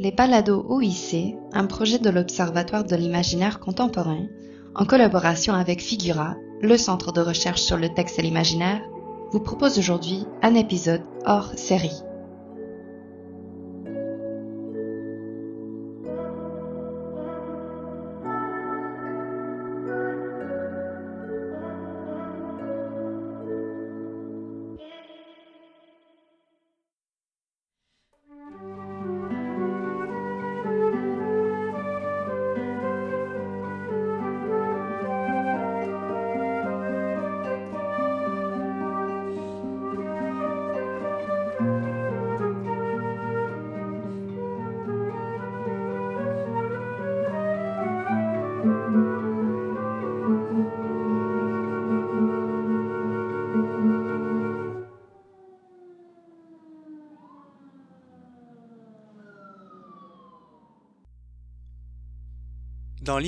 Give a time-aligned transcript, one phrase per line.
[0.00, 4.28] Les Balados OIC, un projet de l'Observatoire de l'imaginaire contemporain,
[4.76, 8.80] en collaboration avec Figura, le centre de recherche sur le texte et l'imaginaire,
[9.32, 12.04] vous propose aujourd'hui un épisode hors série.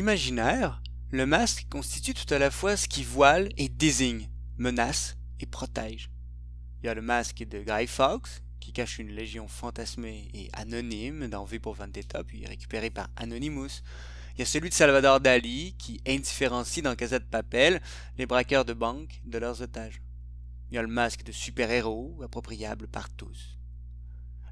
[0.01, 5.45] L'imaginaire, le masque constitue tout à la fois ce qui voile et désigne, menace et
[5.45, 6.11] protège.
[6.83, 11.29] Il y a le masque de Guy Fawkes, qui cache une légion fantasmée et anonyme
[11.29, 13.83] dans V pour Vendetta, puis récupéré par Anonymous.
[14.37, 17.83] Il y a celui de Salvador Dali, qui indifférencie dans Casa de Papel
[18.17, 20.01] les braqueurs de banque de leurs otages.
[20.71, 23.59] Il y a le masque de super-héros, appropriable par tous.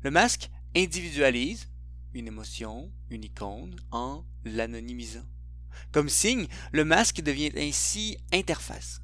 [0.02, 1.70] Le masque individualise,
[2.12, 5.24] une émotion, une icône, en l'anonymisant.
[5.92, 9.00] Comme signe, le masque devient ainsi interface.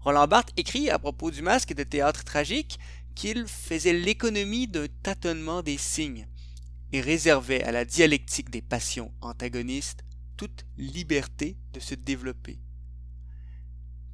[0.00, 2.78] Roland Barthes écrit à propos du masque de théâtre tragique
[3.14, 6.26] qu'il faisait l'économie d'un tâtonnement des signes
[6.92, 10.04] et réservait à la dialectique des passions antagonistes
[10.36, 12.58] toute liberté de se développer.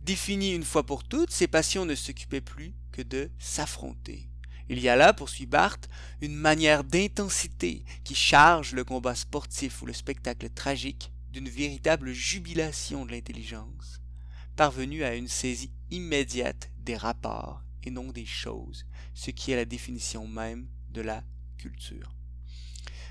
[0.02, 4.28] Définies une fois pour toutes, ces passions ne s'occupaient plus que de s'affronter.
[4.68, 5.88] Il y a là, poursuit Barthes,
[6.20, 13.06] une manière d'intensité qui charge le combat sportif ou le spectacle tragique d'une véritable jubilation
[13.06, 14.00] de l'intelligence,
[14.56, 18.84] parvenue à une saisie immédiate des rapports et non des choses,
[19.14, 21.22] ce qui est la définition même de la
[21.56, 22.16] culture.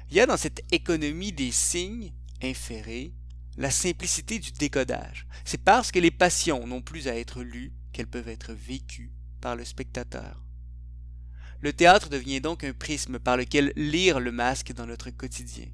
[0.09, 2.11] Il y a dans cette économie des signes
[2.43, 3.13] inférés
[3.55, 5.25] la simplicité du décodage.
[5.45, 9.55] C'est parce que les passions n'ont plus à être lues qu'elles peuvent être vécues par
[9.55, 10.43] le spectateur.
[11.61, 15.67] Le théâtre devient donc un prisme par lequel lire le masque dans notre quotidien.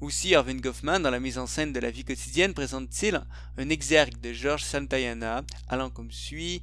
[0.00, 3.22] Aussi, Irving Goffman, dans la mise en scène de la vie quotidienne, présente-t-il
[3.56, 6.62] un exergue de George Santayana allant comme suit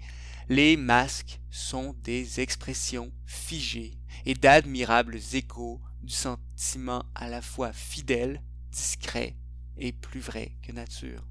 [0.50, 8.42] Les masques sont des expressions figées et d'admirables échos du sentiment à la fois fidèle,
[8.72, 9.36] discret
[9.78, 11.26] et plus vrai que nature.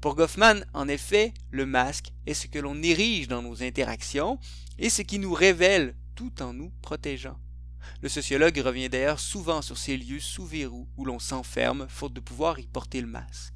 [0.00, 4.38] Pour Goffman, en effet, le masque est ce que l'on érige dans nos interactions
[4.78, 7.38] et ce qui nous révèle tout en nous protégeant.
[8.02, 12.20] Le sociologue revient d'ailleurs souvent sur ces lieux sous verrou où l'on s'enferme faute de
[12.20, 13.54] pouvoir y porter le masque.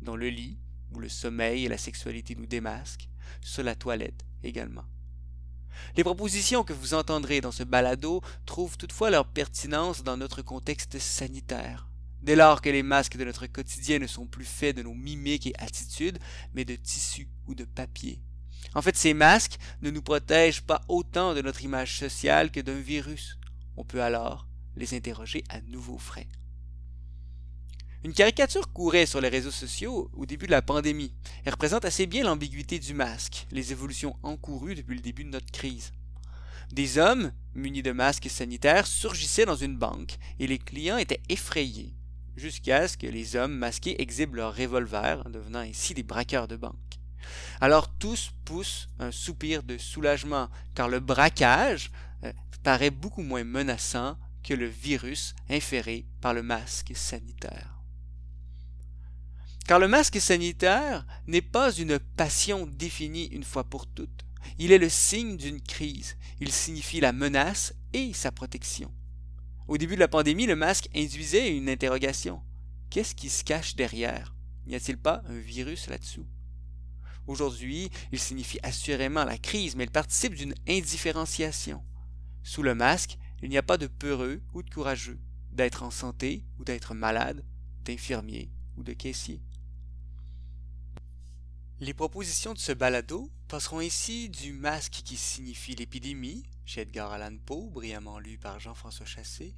[0.00, 0.58] Dans le lit,
[0.92, 3.08] où le sommeil et la sexualité nous démasquent,
[3.40, 4.84] sur la toilette également.
[5.96, 10.98] Les propositions que vous entendrez dans ce balado trouvent toutefois leur pertinence dans notre contexte
[10.98, 11.88] sanitaire.
[12.22, 15.46] Dès lors que les masques de notre quotidien ne sont plus faits de nos mimiques
[15.46, 16.18] et attitudes,
[16.52, 18.20] mais de tissu ou de papier.
[18.74, 22.78] En fait, ces masques ne nous protègent pas autant de notre image sociale que d'un
[22.78, 23.39] virus.
[23.76, 26.28] On peut alors les interroger à nouveau frais.
[28.02, 31.14] Une caricature courait sur les réseaux sociaux au début de la pandémie.
[31.44, 35.50] Elle représente assez bien l'ambiguïté du masque, les évolutions encourues depuis le début de notre
[35.50, 35.92] crise.
[36.72, 41.94] Des hommes, munis de masques sanitaires, surgissaient dans une banque et les clients étaient effrayés
[42.36, 46.74] jusqu'à ce que les hommes masqués exhibent leurs revolvers, devenant ainsi des braqueurs de banque.
[47.60, 51.90] Alors tous poussent un soupir de soulagement, car le braquage
[52.62, 57.76] paraît beaucoup moins menaçant que le virus inféré par le masque sanitaire.
[59.66, 64.24] Car le masque sanitaire n'est pas une passion définie une fois pour toutes.
[64.58, 66.16] Il est le signe d'une crise.
[66.40, 68.92] Il signifie la menace et sa protection.
[69.68, 72.42] Au début de la pandémie, le masque induisait une interrogation.
[72.88, 74.34] Qu'est-ce qui se cache derrière?
[74.66, 76.26] N'y a-t-il pas un virus là-dessous?
[77.26, 81.84] Aujourd'hui, il signifie assurément la crise, mais il participe d'une indifférenciation.
[82.42, 85.18] Sous le masque, il n'y a pas de peureux ou de courageux,
[85.52, 87.44] d'être en santé ou d'être malade,
[87.84, 89.40] d'infirmier ou de caissier.
[91.80, 97.36] Les propositions de ce balado passeront ici du masque qui signifie l'épidémie chez Edgar Allan
[97.46, 99.54] Poe, brillamment lu par Jean-François Chassé,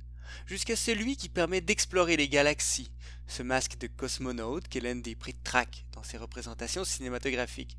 [0.46, 2.92] jusqu'à celui qui permet d'explorer les galaxies,
[3.26, 7.76] ce masque de cosmonaute qu'Hélène des prix traque dans ses représentations cinématographiques.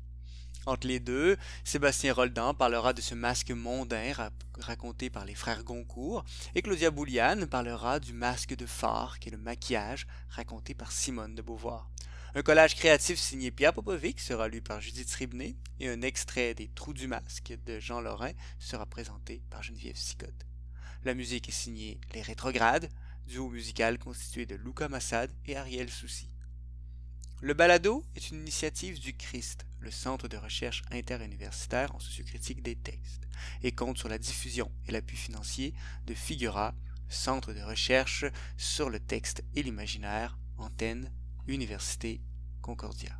[0.66, 4.12] Entre les deux, Sébastien Roldan parlera de ce masque mondain
[4.58, 6.24] raconté par les frères Goncourt,
[6.54, 11.34] et Claudia Bouliane parlera du masque de phare, qui est le maquillage raconté par Simone
[11.34, 11.90] de Beauvoir.
[12.34, 16.68] Un collage créatif signé Pierre Popovic sera lu par Judith Ribné, et un extrait des
[16.68, 20.46] Trous du masque de Jean Lorrain sera présenté par Geneviève Sicotte.
[21.04, 22.88] La musique est signée Les Rétrogrades,
[23.26, 26.33] duo musical constitué de Luca Massad et Ariel Soucy.
[27.44, 32.74] Le balado est une initiative du CHRIST, le Centre de recherche interuniversitaire en sociocritique des
[32.74, 33.28] textes,
[33.62, 35.74] et compte sur la diffusion et l'appui financier
[36.06, 36.74] de Figura,
[37.10, 38.24] Centre de recherche
[38.56, 41.12] sur le texte et l'imaginaire, antenne,
[41.46, 42.22] Université
[42.62, 43.12] Concordia.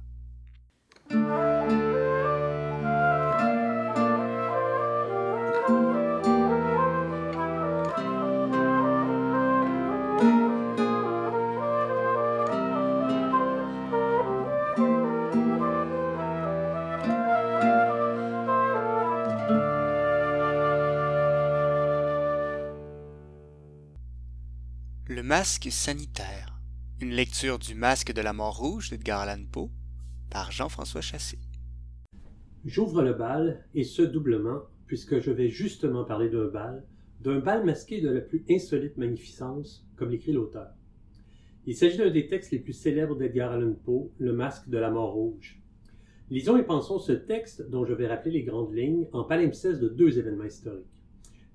[25.38, 26.60] Masque sanitaire.
[27.00, 29.69] Une lecture du Masque de la mort rouge d'Edgar Allan Poe
[30.31, 31.40] par Jean-François Chassé.
[32.64, 36.84] J'ouvre le bal, et ce doublement, puisque je vais justement parler d'un bal,
[37.20, 40.69] d'un bal masqué de la plus insolite magnificence, comme l'écrit l'auteur.
[41.66, 44.92] Il s'agit d'un des textes les plus célèbres d'Edgar Allan Poe, Le Masque de la
[44.92, 45.60] mort rouge.
[46.31, 49.88] Lisons et pensons ce texte, dont je vais rappeler les grandes lignes, en palimpseste de
[49.88, 50.94] deux événements historiques.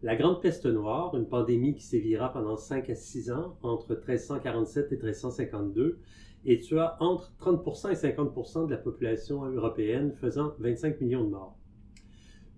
[0.01, 4.93] La Grande Peste noire, une pandémie qui sévira pendant 5 à 6 ans, entre 1347
[4.93, 5.99] et 1352,
[6.45, 11.57] et tua entre 30% et 50% de la population européenne, faisant 25 millions de morts.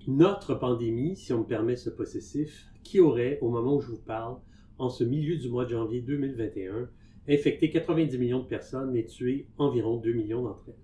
[0.07, 4.01] Notre pandémie, si on me permet ce possessif, qui aurait, au moment où je vous
[4.01, 4.37] parle,
[4.77, 6.91] en ce milieu du mois de janvier 2021,
[7.27, 10.75] infecté 90 millions de personnes et tué environ 2 millions d'entre elles.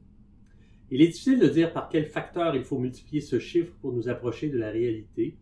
[0.90, 4.10] Il est difficile de dire par quel facteur il faut multiplier ce chiffre pour nous
[4.10, 5.38] approcher de la réalité,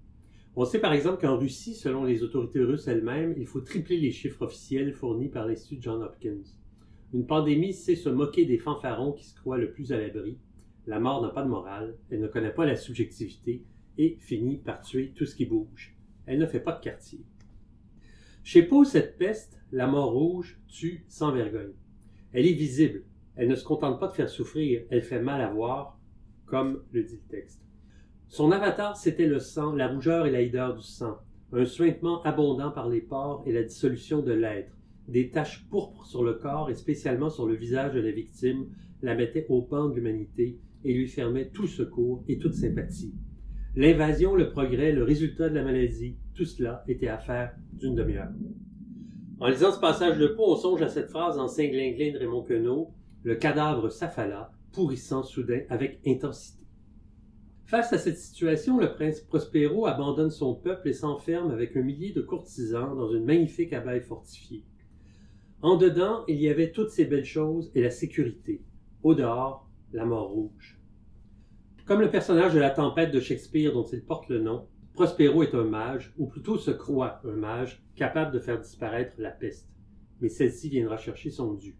[0.55, 4.11] on sait par exemple qu'en Russie, selon les autorités russes elles-mêmes, il faut tripler les
[4.11, 6.43] chiffres officiels fournis par l'Institut John Hopkins.
[7.13, 10.37] Une pandémie c'est se moquer des fanfarons qui se croient le plus à l'abri.
[10.87, 13.63] La mort n'a pas de morale, elle ne connaît pas la subjectivité
[13.97, 15.95] et finit par tuer tout ce qui bouge.
[16.25, 17.25] Elle ne fait pas de quartier.
[18.43, 21.73] Chez Poe, cette peste, la mort rouge, tue sans vergogne.
[22.31, 23.03] Elle est visible.
[23.35, 25.99] Elle ne se contente pas de faire souffrir, elle fait mal à voir,
[26.45, 27.64] comme le dit le texte.
[28.27, 31.17] Son avatar, c'était le sang, la rougeur et la hideur du sang,
[31.53, 34.75] un suintement abondant par les pores et la dissolution de l'être.
[35.07, 38.65] Des taches pourpres sur le corps et spécialement sur le visage de la victime
[39.01, 43.13] la mettaient au pan de l'humanité et lui fermaient tout secours et toute sympathie.
[43.75, 48.31] L'invasion, le progrès, le résultat de la maladie, tout cela était affaire d'une demi-heure.
[49.39, 52.43] En lisant ce passage de peau, on songe à cette phrase en Saint-Glinglin de Raymond
[52.43, 52.91] Queneau,
[53.23, 56.64] le cadavre s'affala, pourrissant soudain avec intensité.
[57.65, 62.11] Face à cette situation, le prince Prospero abandonne son peuple et s'enferme avec un millier
[62.11, 64.63] de courtisans dans une magnifique abbaye fortifiée.
[65.63, 68.61] En dedans, il y avait toutes ces belles choses et la sécurité.
[69.01, 70.79] Au dehors, la mort rouge.
[71.85, 75.55] Comme le personnage de la tempête de Shakespeare dont il porte le nom, Prospero est
[75.55, 79.67] un mage, ou plutôt se croit un mage, capable de faire disparaître la peste.
[80.21, 81.75] Mais celle-ci viendra chercher son dû.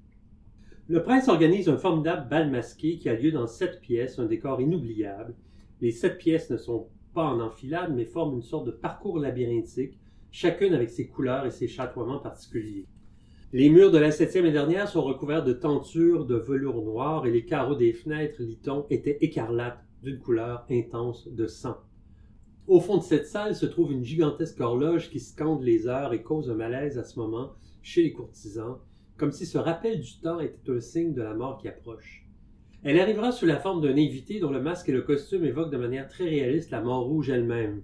[0.88, 4.62] Le prince organise un formidable bal masqué qui a lieu dans sept pièces, un décor
[4.62, 5.36] inoubliable,
[5.82, 9.98] les sept pièces ne sont pas en enfilade, mais forment une sorte de parcours labyrinthique,
[10.32, 12.88] chacune avec ses couleurs et ses chatoiements particuliers.
[13.53, 17.32] Les murs de la septième et dernière sont recouverts de tentures de velours noir et
[17.32, 21.77] les carreaux des fenêtres, lit-on, étaient écarlates d'une couleur intense de sang.
[22.67, 26.24] Au fond de cette salle se trouve une gigantesque horloge qui scande les heures et
[26.24, 28.79] cause un malaise à ce moment chez les courtisans,
[29.17, 32.25] comme si ce rappel du temps était un signe de la mort qui approche.
[32.86, 35.77] Elle arrivera sous la forme d'un invité dont le masque et le costume évoquent de
[35.77, 37.82] manière très réaliste la mort rouge elle-même.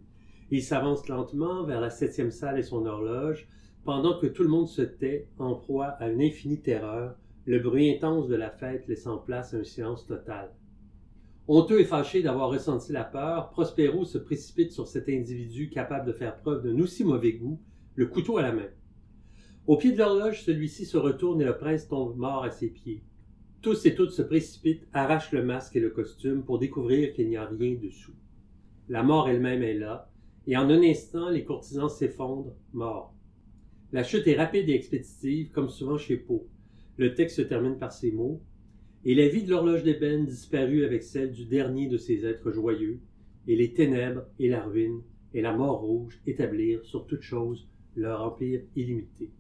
[0.51, 3.48] Il s'avance lentement vers la septième salle et son horloge,
[3.84, 7.15] pendant que tout le monde se tait, en proie à une infinie terreur,
[7.48, 10.51] le bruit intense de la fête laissant place à un silence total.
[11.48, 16.13] Honteux et fâché d'avoir ressenti la peur, Prospero se précipite sur cet individu capable de
[16.13, 17.60] faire preuve d'un aussi mauvais goût,
[17.96, 18.70] le couteau à la main.
[19.65, 23.03] Au pied de l'horloge, celui-ci se retourne et le prince tombe mort à ses pieds.
[23.62, 27.38] Tous et toutes se précipitent, arrachent le masque et le costume pour découvrir qu'il n'y
[27.38, 28.15] a rien dessous.
[28.89, 30.10] La mort elle-même est là,
[30.48, 33.13] et en un instant, les courtisans s'effondrent, morts.
[33.91, 36.48] La chute est rapide et expéditive, comme souvent chez Poe.
[36.98, 38.41] Le texte se termine par ces mots
[39.06, 43.00] Et la vie de l'horloge d'ébène disparut avec celle du dernier de ces êtres joyeux,
[43.48, 45.03] et les ténèbres et la ruine
[45.34, 49.32] et la mort rouge établirent sur toute chose leur empire illimité.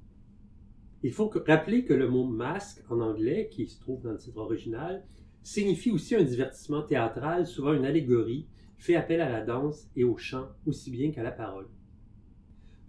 [1.03, 4.37] Il faut rappeler que le mot masque en anglais, qui se trouve dans le titre
[4.37, 5.03] original,
[5.41, 10.17] signifie aussi un divertissement théâtral, souvent une allégorie, fait appel à la danse et au
[10.17, 11.67] chant aussi bien qu'à la parole.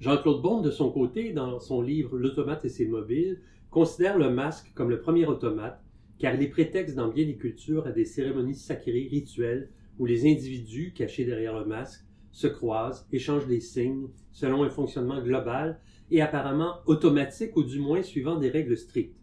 [0.01, 3.41] Jean-Claude Bond, de son côté, dans son livre L'automate et ses mobiles,
[3.71, 5.83] considère le masque comme le premier automate,
[6.19, 10.31] car il est prétexte dans bien des cultures à des cérémonies sacrées, rituelles, où les
[10.31, 15.81] individus, cachés derrière le masque, se croisent, échangent des signes, selon un fonctionnement global
[16.13, 19.17] et apparemment automatique, ou du moins suivant des règles strictes.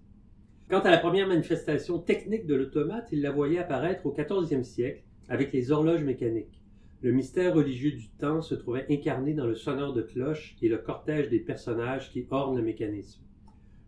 [0.69, 5.03] Quant à la première manifestation technique de l'automate, il la voyait apparaître au XIVe siècle
[5.29, 6.61] avec les horloges mécaniques.
[7.01, 10.79] Le mystère religieux du temps se trouvait incarné dans le sonneur de cloche et le
[10.79, 13.21] cortège des personnages qui ornent le mécanisme.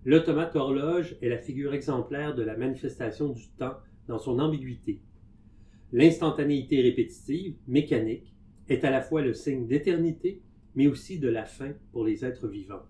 [0.06, 3.76] L'automate horloge est la figure exemplaire de la manifestation du temps
[4.08, 5.02] dans son ambiguïté.
[5.92, 8.34] L'instantanéité répétitive, mécanique,
[8.70, 10.42] est à la fois le signe d'éternité,
[10.76, 12.86] mais aussi de la fin pour les êtres vivants.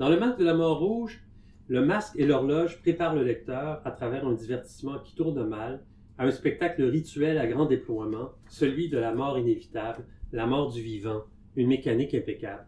[0.00, 1.22] Dans le masque de la mort rouge,
[1.68, 5.84] le masque et l'horloge préparent le lecteur à travers un divertissement qui tourne mal
[6.16, 10.80] à un spectacle rituel à grand déploiement, celui de la mort inévitable, la mort du
[10.80, 12.64] vivant, une mécanique impeccable.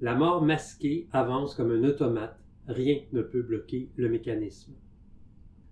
[0.00, 4.74] La mort masquée avance comme un automate, rien ne peut bloquer le mécanisme.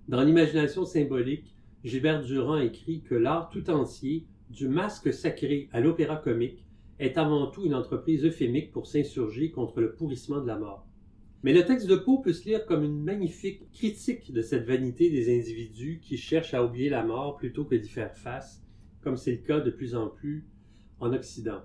[0.08, 1.54] Dans l'imagination symbolique,
[1.84, 6.66] Gilbert Durand écrit que l'art tout entier, du masque sacré à l'opéra comique,
[6.98, 10.86] est avant tout une entreprise euphémique pour s'insurger contre le pourrissement de la mort.
[11.42, 15.10] Mais le texte de Poe peut se lire comme une magnifique critique de cette vanité
[15.10, 18.64] des individus qui cherchent à oublier la mort plutôt que d'y faire face,
[19.02, 20.46] comme c'est le cas de plus en plus
[20.98, 21.60] en Occident.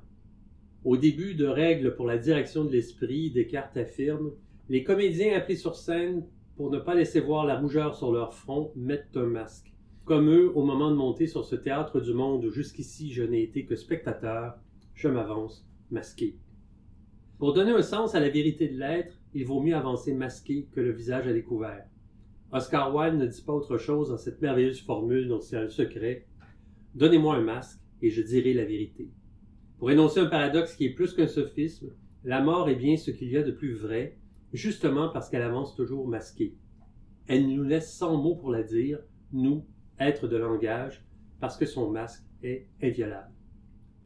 [0.84, 4.32] Au début de Règles pour la direction de l'esprit, Descartes affirme
[4.70, 6.26] Les comédiens appelés sur scène,
[6.58, 9.74] pour ne pas laisser voir la rougeur sur leur front, mettent un masque.
[10.06, 13.44] Comme eux, au moment de monter sur ce théâtre du monde où jusqu'ici je n'ai
[13.44, 14.56] été que spectateur,
[15.02, 16.38] je m'avance, masqué.
[17.40, 20.80] Pour donner un sens à la vérité de l'être, il vaut mieux avancer masqué que
[20.80, 21.88] le visage à découvert.
[22.52, 26.28] Oscar Wilde ne dit pas autre chose dans cette merveilleuse formule dont c'est un secret.
[26.94, 29.10] Donnez-moi un masque et je dirai la vérité.
[29.80, 33.32] Pour énoncer un paradoxe qui est plus qu'un sophisme, la mort est bien ce qu'il
[33.32, 34.20] y a de plus vrai,
[34.54, 36.54] justement parce qu'elle avance toujours masquée.
[37.26, 39.00] Elle nous laisse sans mots pour la dire,
[39.34, 39.66] nous,
[39.98, 41.04] êtres de langage,
[41.40, 43.34] parce que son masque est inviolable.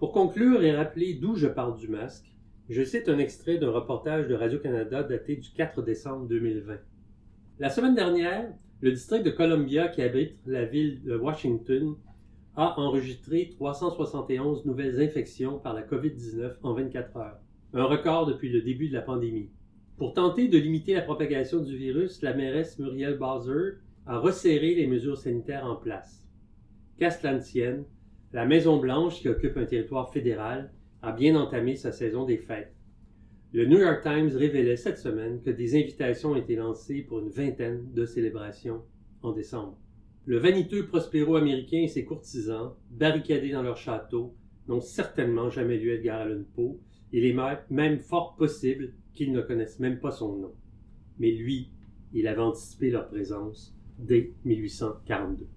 [0.05, 2.31] Pour conclure et rappeler d'où je parle du masque,
[2.69, 6.75] je cite un extrait d'un reportage de Radio-Canada daté du 4 décembre 2020.
[7.57, 11.95] La semaine dernière, le district de Columbia qui abrite la ville de Washington
[12.55, 17.39] a enregistré 371 nouvelles infections par la COVID-19 en 24 heures,
[17.73, 19.49] un record depuis le début de la pandémie.
[19.97, 24.85] Pour tenter de limiter la propagation du virus, la mairesse Muriel Bowser a resserré les
[24.85, 26.27] mesures sanitaires en place.
[28.35, 30.69] La Maison-Blanche, qui occupe un territoire fédéral,
[31.01, 32.75] a bien entamé sa saison des fêtes.
[33.53, 37.29] Le New York Times révélait cette semaine que des invitations ont été lancées pour une
[37.29, 38.83] vingtaine de célébrations
[39.21, 39.79] en décembre.
[40.25, 44.35] Le vaniteux prospéro-américain et ses courtisans, barricadés dans leur château,
[44.67, 46.77] n'ont certainement jamais lu Edgar Allan Poe.
[47.13, 47.37] Il est
[47.69, 50.53] même fort possible qu'ils ne connaissent même pas son nom.
[51.19, 51.69] Mais lui,
[52.11, 55.47] il avait anticipé leur présence dès 1842.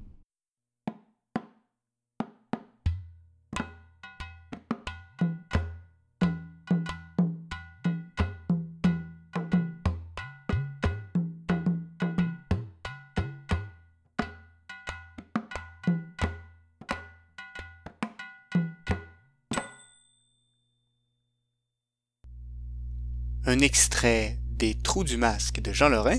[23.59, 26.19] Un extrait des Trous du masque de Jean Lorrain,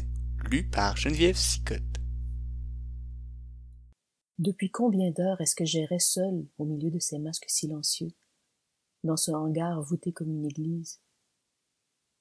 [0.51, 2.01] lu par Geneviève Sicotte.
[4.37, 8.11] Depuis combien d'heures est-ce que j'errais seul au milieu de ces masques silencieux,
[9.05, 10.99] dans ce hangar voûté comme une église?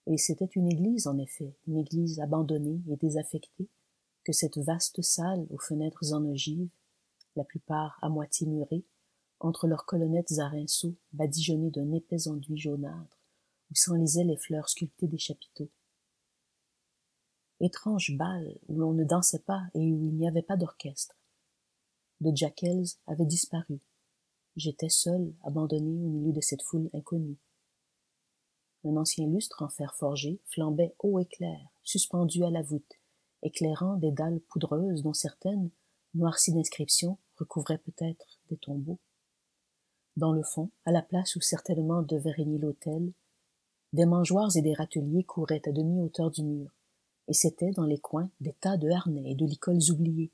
[0.07, 3.69] Et c'était une église, en effet, une église abandonnée et désaffectée,
[4.23, 6.69] que cette vaste salle aux fenêtres en ogive,
[7.35, 8.85] la plupart à moitié murées,
[9.41, 13.18] entre leurs colonnettes à rinceaux badigeonnées d'un épais enduit jaunâtre,
[13.71, 15.71] où s'enlisaient les fleurs sculptées des chapiteaux.
[17.61, 21.17] Étrange bal où l'on ne dansait pas et où il n'y avait pas d'orchestre.
[22.21, 23.81] De Jackels avait disparu.
[24.57, 27.39] J'étais seul, abandonné au milieu de cette foule inconnue.
[28.85, 32.93] Un ancien lustre en fer forgé flambait haut et clair, suspendu à la voûte,
[33.43, 35.71] éclairant des dalles poudreuses dont certaines,
[36.15, 38.99] noircies d'inscriptions, recouvraient peut-être des tombeaux.
[40.17, 43.13] Dans le fond, à la place où certainement devait régner l'autel,
[43.93, 46.71] des mangeoires et des râteliers couraient à demi-hauteur du mur,
[47.27, 50.33] et c'étaient dans les coins des tas de harnais et de licoles oubliés.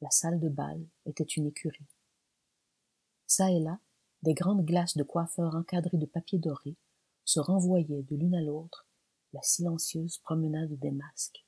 [0.00, 1.86] La salle de bal était une écurie.
[3.26, 3.78] Ça et là,
[4.22, 6.76] des grandes glaces de coiffeurs encadrées de papier doré
[7.24, 8.86] se renvoyaient de l'une à l'autre
[9.32, 11.44] la silencieuse promenade des masques.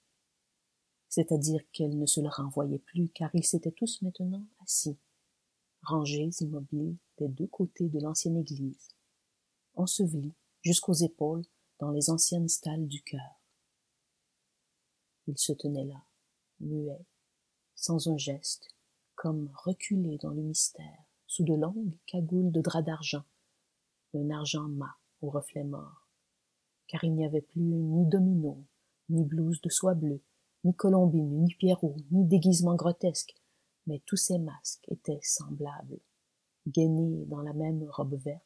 [1.09, 4.99] c'est-à-dire qu'elle ne se le renvoyait plus, car ils s'étaient tous maintenant assis,
[5.83, 8.89] rangés immobiles des deux côtés de l'ancienne église,
[9.75, 11.45] ensevelis jusqu'aux épaules
[11.79, 13.41] dans les anciennes stalles du cœur.
[15.27, 16.05] Ils se tenaient là,
[16.61, 17.07] muets,
[17.75, 18.75] sans un geste,
[19.15, 23.25] comme reculés dans le mystère, sous de longues cagoules de drap d'argent,
[24.15, 26.09] d'un argent mat au reflet mort,
[26.87, 28.65] car il n'y avait plus ni domino,
[29.09, 30.23] ni blouse de soie bleue,
[30.65, 33.35] ni colombine, ni pierrot, ni déguisement grotesque,
[33.87, 36.01] mais tous ces masques étaient semblables,
[36.67, 38.43] gainés dans la même robe verte,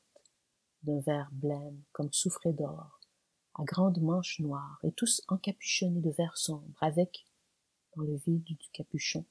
[0.83, 3.01] d'un vert blême comme soufré d'or,
[3.55, 7.27] à grandes manches noires, et tous encapuchonnés de vert sombre, avec,
[7.97, 9.25] dans le vide du capuchon,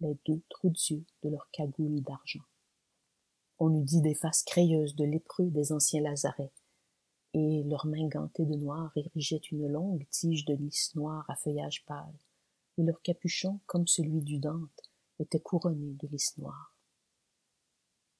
[0.00, 2.44] les deux trous d'yeux de leurs cagoules d'argent.
[3.58, 6.52] On eût dit des faces crayeuses de lépreux des anciens lazarets,
[7.32, 11.84] et leurs mains gantées de noir érigeaient une longue tige de lys noir à feuillage
[11.86, 12.14] pâle,
[12.78, 16.76] et leur capuchon, comme celui du Dante, était couronné de lys noir.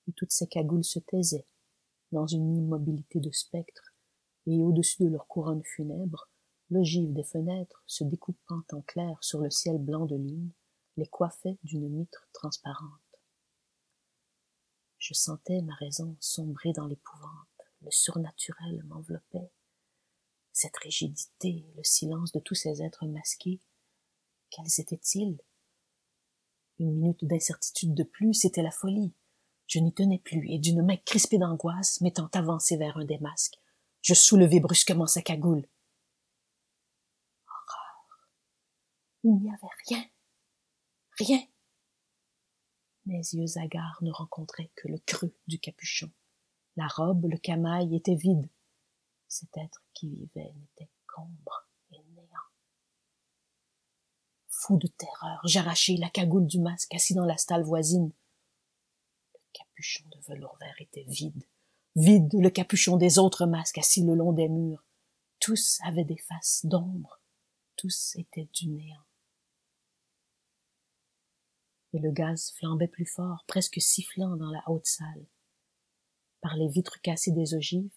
[0.09, 1.47] Et toutes ces cagoules se taisaient,
[2.15, 3.95] dans une immobilité de spectres,
[4.47, 6.31] et au-dessus de leurs couronnes funèbres,
[6.71, 10.51] l'ogive des fenêtres, se découpant en clair sur le ciel blanc de lune,
[10.97, 13.01] les coiffait d'une mitre transparente.
[14.99, 17.49] Je sentais ma raison sombrer dans l'épouvante
[17.85, 19.51] le surnaturel m'enveloppait.
[20.53, 23.61] Cette rigidité, le silence de tous ces êtres masqués,
[24.51, 25.39] quels étaient-ils?
[26.79, 29.13] Une minute d'incertitude de plus, c'était la folie.
[29.67, 33.59] Je n'y tenais plus, et d'une main crispée d'angoisse, m'étant avancé vers un des masques,
[34.03, 35.67] je soulevai brusquement sa cagoule.
[37.47, 38.29] Horreur.
[39.23, 40.05] Il n'y avait rien.
[41.19, 41.43] Rien.
[43.07, 46.11] Mes yeux hagards ne rencontraient que le creux du capuchon.
[46.77, 48.51] La robe, le camail étaient vides.
[49.29, 52.29] Cet être qui vivait n'était qu'ombre et néant.
[54.49, 58.13] Fou de terreur, j'arrachai la cagoule du masque assis dans la stalle voisine.
[59.55, 61.45] Capuchon de velours vert était vide,
[61.97, 64.85] vide le capuchon des autres masques assis le long des murs.
[65.41, 67.21] Tous avaient des faces d'ombre,
[67.77, 69.07] tous étaient du néant.
[71.93, 75.25] Et le gaz flambait plus fort, presque sifflant dans la haute salle
[76.45, 77.97] par les vitres cassées des ogives,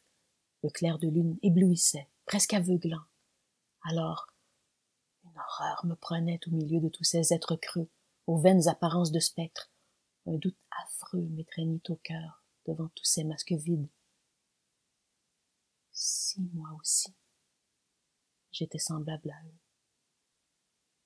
[0.63, 3.03] le clair de lune éblouissait, presque aveuglant.
[3.83, 4.27] Alors,
[5.25, 7.89] une horreur me prenait au milieu de tous ces êtres creux,
[8.25, 9.69] aux vaines apparences de spectres.
[10.27, 13.89] Un doute affreux m'étreignit au cœur devant tous ces masques vides.
[15.91, 17.15] Si moi aussi,
[18.51, 19.59] j'étais semblable à eux.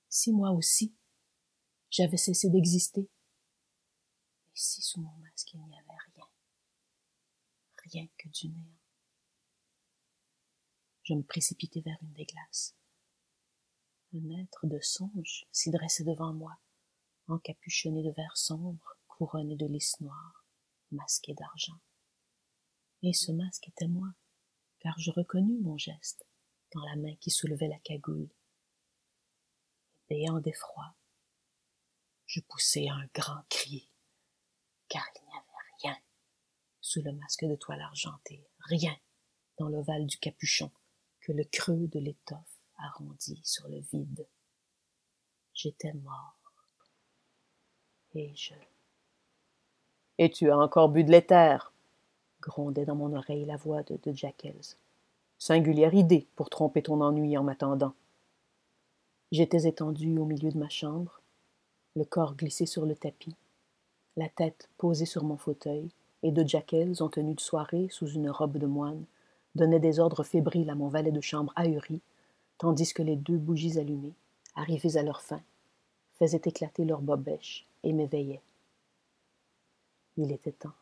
[0.08, 0.94] Si moi aussi,
[1.88, 3.00] j'avais cessé d'exister.
[3.00, 6.26] Et si sous mon masque il n'y avait rien
[7.84, 8.78] rien que du néant.
[11.04, 12.76] Je me précipitai vers une des glaces.
[14.14, 16.58] Un être de songe s'y dressait devant moi,
[17.28, 20.44] encapuchonné de verre sombre, couronné de lys noir,
[20.90, 21.78] masqué d'argent.
[23.02, 24.08] Et ce masque était moi,
[24.80, 26.26] car je reconnus mon geste
[26.74, 28.28] dans la main qui soulevait la cagoule.
[30.08, 30.96] Béant d'effroi,
[32.26, 33.88] je poussai un grand cri,
[34.88, 36.02] car il n'y avait
[36.80, 38.98] sous le masque de toile argentée, rien
[39.56, 40.72] dans l'ovale du capuchon
[41.20, 44.26] que le creux de l'étoffe arrondi sur le vide.
[45.54, 46.40] J'étais mort.
[48.14, 48.54] Et je.
[50.18, 51.72] Et tu as encore bu de l'éther
[52.42, 54.76] grondait dans mon oreille la voix de, de Jackels.
[55.38, 57.94] Singulière idée pour tromper ton ennui en m'attendant.
[59.30, 61.20] J'étais étendu au milieu de ma chambre,
[61.96, 63.34] le corps glissé sur le tapis,
[64.16, 65.88] la tête posée sur mon fauteuil,
[66.22, 69.04] et de Jackels en tenue de soirée sous une robe de moine,
[69.54, 72.00] donnaient des ordres fébriles à mon valet de chambre ahuri,
[72.58, 74.14] tandis que les deux bougies allumées,
[74.54, 75.40] arrivées à leur fin,
[76.18, 78.42] faisaient éclater leurs bobèches et m'éveillaient.
[80.16, 80.74] Il était temps.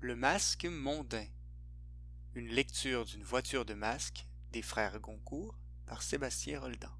[0.00, 1.24] Le masque mondain.
[2.38, 6.92] Une lecture d'une voiture de masque des frères Goncourt par Sébastien Roldan.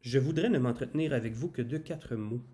[0.00, 2.46] Je voudrais ne m'entretenir avec vous que de quatre mots.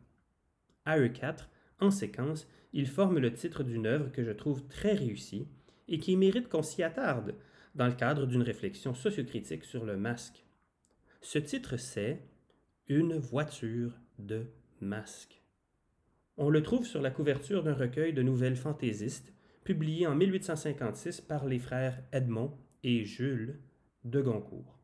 [0.87, 4.95] À eux quatre, en séquence, ils forment le titre d'une œuvre que je trouve très
[4.95, 5.47] réussie
[5.89, 7.35] et qui mérite qu'on s'y attarde
[7.75, 10.47] dans le cadre d'une réflexion sociocritique sur le masque.
[11.21, 12.23] Ce titre c'est
[12.89, 14.47] Une voiture de
[14.81, 15.43] masque.
[16.39, 19.35] On le trouve sur la couverture d'un recueil de nouvelles fantaisistes,
[19.65, 23.61] publié en 1856 par les frères Edmond et Jules
[24.05, 24.79] de Goncourt.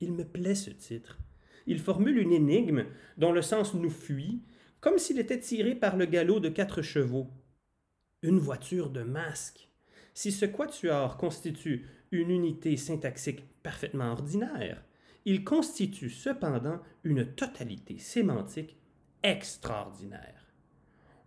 [0.00, 1.18] Il me plaît ce titre.
[1.66, 4.42] Il formule une énigme dont le sens nous fuit,
[4.80, 7.30] comme s'il était tiré par le galop de quatre chevaux.
[8.22, 9.68] Une voiture de masque.
[10.12, 14.84] Si ce quatuor constitue une unité syntaxique parfaitement ordinaire,
[15.24, 18.76] il constitue cependant une totalité sémantique
[19.22, 20.52] extraordinaire.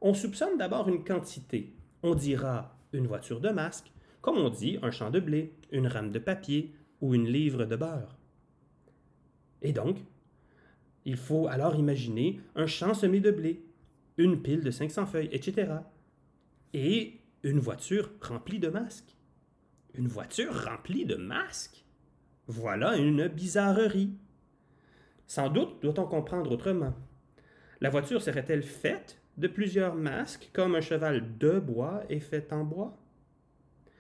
[0.02, 1.74] On soupçonne d'abord une quantité.
[2.04, 6.12] On dira une voiture de masque, comme on dit un champ de blé, une rame
[6.12, 8.18] de papier ou une livre de beurre.
[9.62, 9.98] Et donc,
[11.06, 13.64] il faut alors imaginer un champ semé de blé,
[14.18, 15.72] une pile de 500 feuilles, etc.
[16.74, 19.16] Et une voiture remplie de masques.
[19.94, 21.86] Une voiture remplie de masques?
[22.48, 24.14] Voilà une bizarrerie.
[25.28, 26.94] Sans doute doit-on comprendre autrement.
[27.82, 32.64] La voiture serait-elle faite de plusieurs masques, comme un cheval de bois est fait en
[32.64, 32.98] bois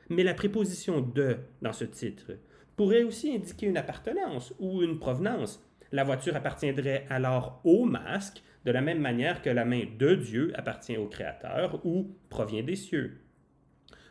[0.09, 2.33] Mais la préposition de dans ce titre
[2.75, 5.63] pourrait aussi indiquer une appartenance ou une provenance.
[5.91, 10.51] La voiture appartiendrait alors au masque, de la même manière que la main de Dieu
[10.55, 13.21] appartient au Créateur ou provient des cieux.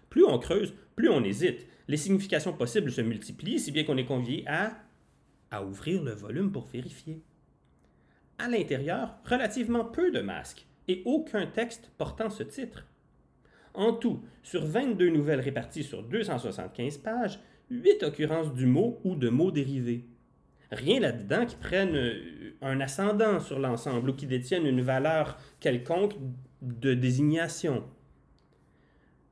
[0.08, 1.66] Plus on creuse, plus on hésite.
[1.88, 4.72] Les significations possibles se multiplient, si bien qu'on est convié à,
[5.50, 7.22] à ouvrir le volume pour vérifier.
[8.38, 12.86] À l'intérieur, relativement peu de masques et aucun texte portant ce titre.
[13.74, 19.28] En tout, sur 22 nouvelles réparties sur 275 pages, 8 occurrences du mot ou de
[19.28, 20.04] mots dérivés.
[20.70, 26.14] Rien là-dedans qui prenne euh, un ascendant sur l'ensemble ou qui détienne une valeur quelconque
[26.62, 27.84] de désignation.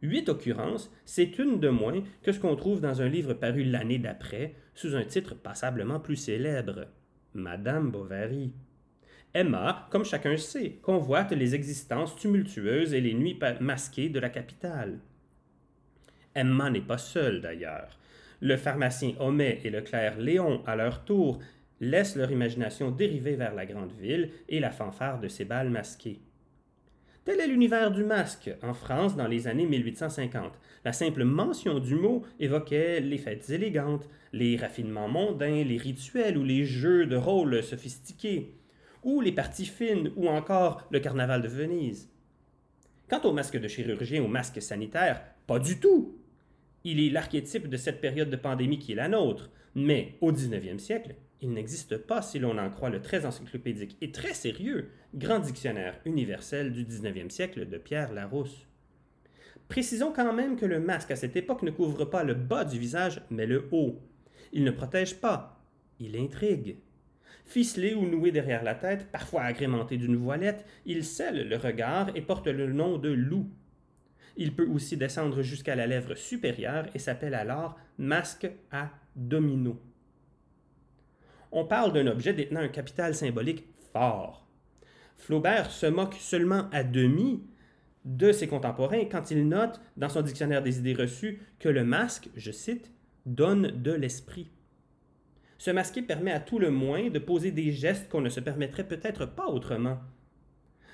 [0.03, 3.99] Huit occurrences, c'est une de moins que ce qu'on trouve dans un livre paru l'année
[3.99, 6.89] d'après, sous un titre passablement plus célèbre,
[7.33, 8.53] Madame Bovary.
[9.35, 15.01] Emma, comme chacun sait, convoite les existences tumultueuses et les nuits masquées de la capitale.
[16.37, 17.99] Emma n'est pas seule d'ailleurs.
[18.41, 21.41] Le pharmacien Homais et le clerc Léon, à leur tour,
[21.81, 26.21] laissent leur imagination dériver vers la grande ville et la fanfare de ses balles masquées.
[27.25, 30.53] Tel est l'univers du masque en France dans les années 1850.
[30.85, 36.45] La simple mention du mot évoquait les fêtes élégantes, les raffinements mondains, les rituels ou
[36.45, 38.55] les jeux de rôle sophistiqués,
[39.05, 42.11] ou les parties fines, ou encore le carnaval de Venise.
[43.09, 46.19] Quant au masque de chirurgien ou masque sanitaire, pas du tout.
[46.85, 49.51] Il est l'archétype de cette période de pandémie qui est la nôtre.
[49.75, 54.11] Mais au 19e siècle, il n'existe pas, si l'on en croit le très encyclopédique et
[54.11, 58.67] très sérieux Grand Dictionnaire universel du 19e siècle de Pierre Larousse.
[59.69, 62.79] Précisons quand même que le masque à cette époque ne couvre pas le bas du
[62.79, 64.01] visage, mais le haut.
[64.53, 65.63] Il ne protège pas,
[66.01, 66.79] il intrigue.
[67.45, 72.23] Ficelé ou noué derrière la tête, parfois agrémenté d'une voilette, il scelle le regard et
[72.23, 73.49] porte le nom de loup.
[74.37, 79.81] Il peut aussi descendre jusqu'à la lèvre supérieure et s'appelle alors masque à domino.
[81.53, 84.49] On parle d'un objet détenant un capital symbolique fort.
[85.17, 87.45] Flaubert se moque seulement à demi
[88.05, 92.29] de ses contemporains quand il note dans son dictionnaire des idées reçues que le masque,
[92.35, 92.91] je cite,
[93.25, 94.51] donne de l'esprit.
[95.65, 98.87] Se masquer permet à tout le moins de poser des gestes qu'on ne se permettrait
[98.87, 99.99] peut-être pas autrement.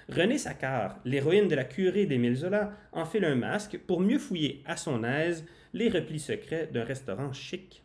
[0.08, 4.76] René Saccard, l'héroïne de la curée d'Émile Zola, enfile un masque pour mieux fouiller à
[4.76, 7.82] son aise les replis secrets d'un restaurant chic.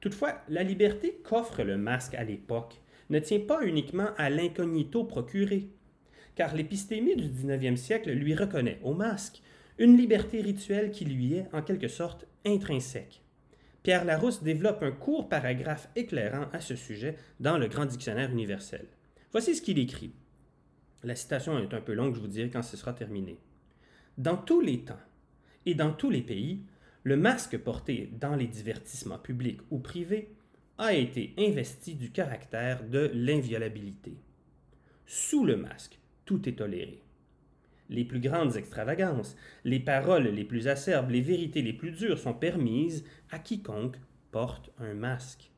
[0.00, 5.68] Toutefois, la liberté qu'offre le masque à l'époque ne tient pas uniquement à l'incognito procuré,
[6.34, 9.42] car l'épistémie du XIXe siècle lui reconnaît au masque
[9.78, 13.23] une liberté rituelle qui lui est en quelque sorte intrinsèque.
[13.84, 18.86] Pierre Larousse développe un court paragraphe éclairant à ce sujet dans le Grand Dictionnaire universel.
[19.30, 20.14] Voici ce qu'il écrit.
[21.02, 23.38] La citation est un peu longue, je vous dirai quand ce sera terminé.
[24.16, 25.02] Dans tous les temps
[25.66, 26.62] et dans tous les pays,
[27.02, 30.30] le masque porté dans les divertissements publics ou privés
[30.78, 34.16] a été investi du caractère de l'inviolabilité.
[35.04, 37.02] Sous le masque, tout est toléré.
[37.90, 42.34] Les plus grandes extravagances, les paroles les plus acerbes, les vérités les plus dures sont
[42.34, 43.96] permises à quiconque
[44.30, 45.50] porte un masque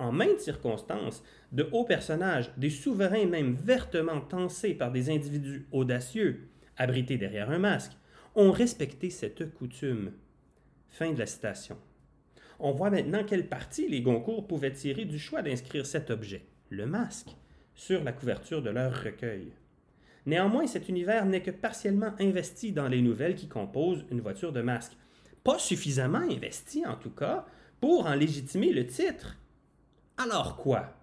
[0.00, 6.48] en maintes circonstances, de hauts personnages, des souverains même vertement tensés par des individus audacieux,
[6.78, 7.92] abrités derrière un masque,
[8.34, 10.12] ont respecté cette coutume.
[10.88, 11.76] Fin de la citation.
[12.58, 16.86] On voit maintenant quel parti les Goncourt pouvaient tirer du choix d'inscrire cet objet, le
[16.86, 17.36] masque,
[17.74, 19.52] sur la couverture de leur recueil.
[20.26, 24.62] Néanmoins, cet univers n'est que partiellement investi dans les nouvelles qui composent une voiture de
[24.62, 24.92] masque.
[25.42, 27.46] Pas suffisamment investi, en tout cas,
[27.80, 29.36] pour en légitimer le titre.
[30.18, 30.94] Alors quoi?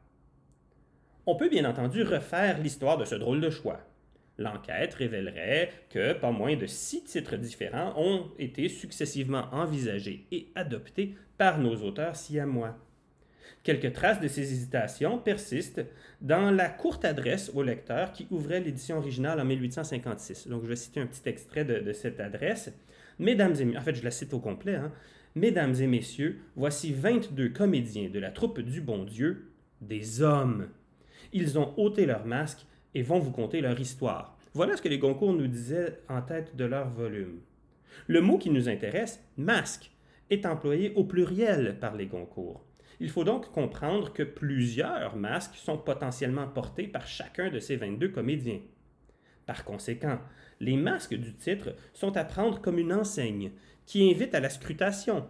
[1.26, 3.80] On peut bien entendu refaire l'histoire de ce drôle de choix.
[4.38, 11.16] L'enquête révélerait que pas moins de six titres différents ont été successivement envisagés et adoptés
[11.38, 12.78] par nos auteurs siamois.
[13.64, 15.86] Quelques traces de ces hésitations persistent
[16.22, 20.48] dans la courte adresse au lecteur qui ouvrait l'édition originale en 1856.
[20.48, 22.72] Donc, je vais citer un petit extrait de, cette adresse.
[23.20, 24.76] Mesdames et en fait, je la cite au complet.
[24.76, 24.92] Hein.
[25.36, 30.70] Mesdames et messieurs, voici 22 comédiens de la troupe du bon Dieu, des hommes.
[31.34, 34.38] Ils ont ôté leur masque et vont vous conter leur histoire.
[34.54, 37.42] Voilà ce que les Goncourt nous disaient en tête de leur volume.
[38.08, 39.92] Le mot qui nous intéresse, masque,
[40.30, 42.67] est employé au pluriel par les Goncourt.
[43.00, 48.10] Il faut donc comprendre que plusieurs masques sont potentiellement portés par chacun de ces 22
[48.10, 48.60] comédiens.
[49.46, 50.20] Par conséquent,
[50.60, 53.52] les masques du titre sont à prendre comme une enseigne
[53.86, 55.28] qui invite à la scrutation.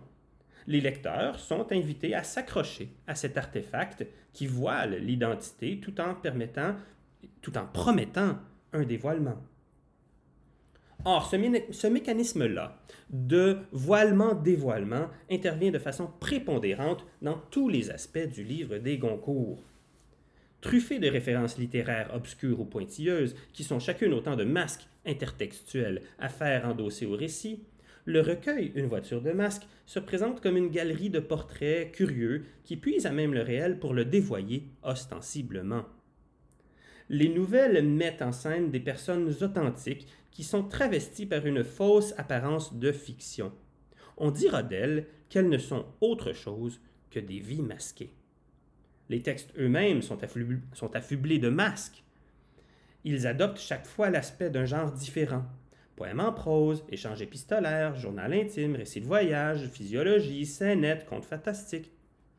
[0.66, 6.76] Les lecteurs sont invités à s'accrocher à cet artefact qui voile l'identité tout en permettant
[7.42, 8.38] tout en promettant
[8.74, 9.42] un dévoilement.
[11.06, 12.80] Or, ce, mécanisme-là
[13.10, 19.64] de voilement-dévoilement intervient de façon prépondérante dans tous les aspects du livre des Goncourt.
[20.60, 26.30] Truffé de références littéraires obscures ou pointilleuses, qui sont chacune autant de masques intertextuels à
[26.30, 27.64] faire endosser au récit,
[28.08, 32.78] le recueil Une voiture de masques se présente comme une galerie de portraits curieux qui
[32.78, 35.84] puisent à même le réel pour le dévoyer ostensiblement.
[37.10, 40.08] Les nouvelles mettent en scène des personnes authentiques
[40.38, 43.52] qui sont travesties par une fausse apparence de fiction.
[44.18, 48.14] On dira d'elles qu'elles ne sont autre chose que des vies masquées.
[49.10, 50.20] Les textes eux-mêmes sont,
[50.94, 52.04] affublés de masques.
[53.04, 55.44] Ils adoptent chaque fois l'aspect d'un genre différent.
[55.96, 61.92] Poèmes en prose, échanges épistolaires, journal intime, récits de voyage, physiologie, scénettes, contes fantastiques,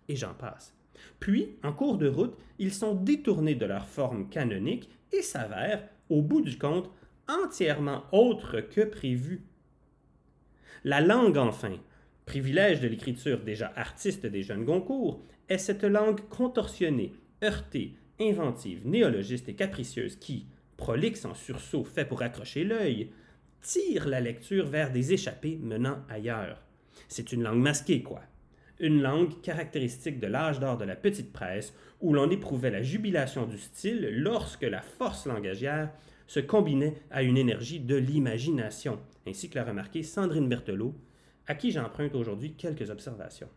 [0.06, 0.72] et j'en passe.
[1.18, 6.22] Puis, en cours de route, ils sont détournés de leur forme canonique et s'avèrent, au
[6.22, 6.92] bout du compte,
[7.28, 9.42] entièrement autres que prévu.
[10.84, 11.76] La langue, enfin,
[12.26, 17.12] privilège de l'écriture déjà artiste des jeunes Goncourt, est cette langue contorsionnée,
[17.42, 23.10] heurtée, inventive, néologiste et capricieuse qui, prolixe en sursaut fait pour accrocher l'œil,
[23.60, 26.62] tire la lecture vers des échappées menant ailleurs.
[27.08, 28.22] C'est une langue masquée, quoi
[28.80, 33.46] une langue caractéristique de l'âge d'or de la petite presse, où l'on éprouvait la jubilation
[33.46, 35.90] du style lorsque la force langagière
[36.28, 40.94] se combinait à une énergie de l'imagination, ainsi que l'a remarqué Sandrine Berthelot,
[41.48, 43.48] à qui j'emprunte aujourd'hui quelques observations.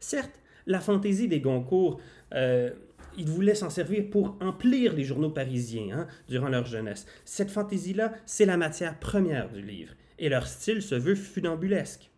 [0.00, 2.00] Certes, la fantaisie des Goncourt,
[2.32, 2.70] euh,
[3.16, 7.06] ils voulaient s'en servir pour emplir les journaux parisiens hein, durant leur jeunesse.
[7.24, 12.10] Cette fantaisie-là, c'est la matière première du livre, et leur style se veut funambulesque.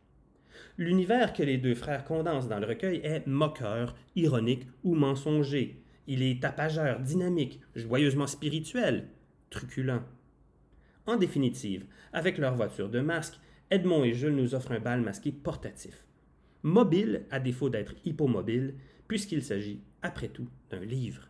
[0.77, 5.83] L'univers que les deux frères condensent dans le recueil est moqueur, ironique ou mensonger.
[6.07, 9.07] Il est tapageur, dynamique, joyeusement spirituel,
[9.51, 10.03] truculent.
[11.07, 13.39] En définitive, avec leur voiture de masque,
[13.71, 16.05] Edmond et Jules nous offrent un bal masqué portatif.
[16.63, 18.75] Mobile à défaut d'être hypomobile,
[19.09, 21.30] puisqu'il s'agit, après tout, d'un livre.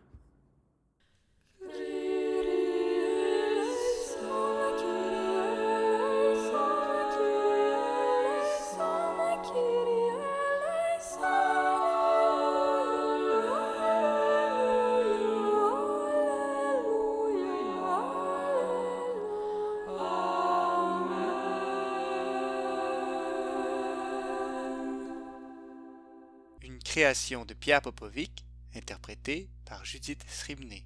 [26.90, 30.84] Création de Pierre Popovic, interprétée par Judith Srimney.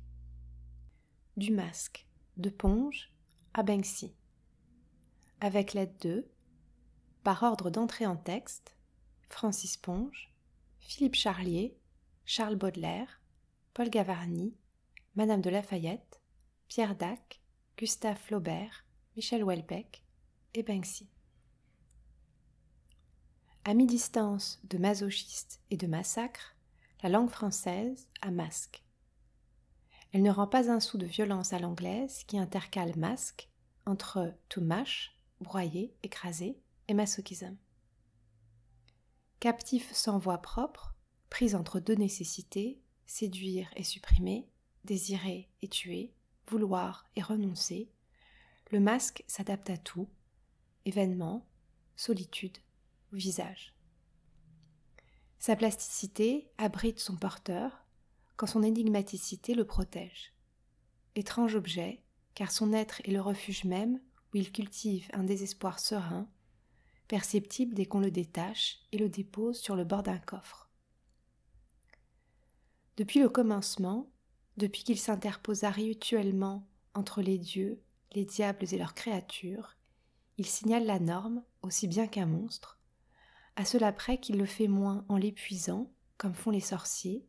[1.38, 3.10] Du masque, de Ponge
[3.54, 4.14] à Banksy.
[5.40, 6.28] Avec l'aide de,
[7.22, 8.76] par ordre d'entrée en texte,
[9.30, 10.30] Francis Ponge,
[10.78, 11.74] Philippe Charlier,
[12.26, 13.22] Charles Baudelaire,
[13.72, 14.54] Paul Gavarni,
[15.16, 16.20] Madame de Lafayette,
[16.68, 17.40] Pierre Dac,
[17.78, 18.84] Gustave Flaubert,
[19.16, 20.04] Michel Houellebecq
[20.52, 21.08] et Banksy.
[23.66, 26.54] À mi-distance de masochiste et de massacre,
[27.02, 28.84] la langue française a masque.
[30.12, 33.48] Elle ne rend pas un sou de violence à l'anglaise qui intercale masque
[33.86, 37.56] entre to mash, broyer, écraser, et masochisme.
[39.40, 40.94] Captif sans voix propre,
[41.30, 44.46] prise entre deux nécessités, séduire et supprimer,
[44.84, 46.12] désirer et tuer,
[46.48, 47.88] vouloir et renoncer,
[48.70, 50.08] le masque s'adapte à tout,
[50.84, 51.46] événement,
[51.96, 52.58] solitude,
[53.16, 53.74] visage.
[55.38, 57.84] Sa plasticité abrite son porteur
[58.36, 60.32] quand son énigmaticité le protège.
[61.14, 62.02] Étrange objet,
[62.34, 64.00] car son être est le refuge même
[64.32, 66.28] où il cultive un désespoir serein,
[67.08, 70.70] perceptible dès qu'on le détache et le dépose sur le bord d'un coffre.
[72.96, 74.10] Depuis le commencement,
[74.56, 79.76] depuis qu'il s'interposa rituellement entre les dieux, les diables et leurs créatures,
[80.38, 82.73] il signale la norme aussi bien qu'un monstre,
[83.56, 87.26] à cela près qu'il le fait moins en l'épuisant, comme font les sorciers,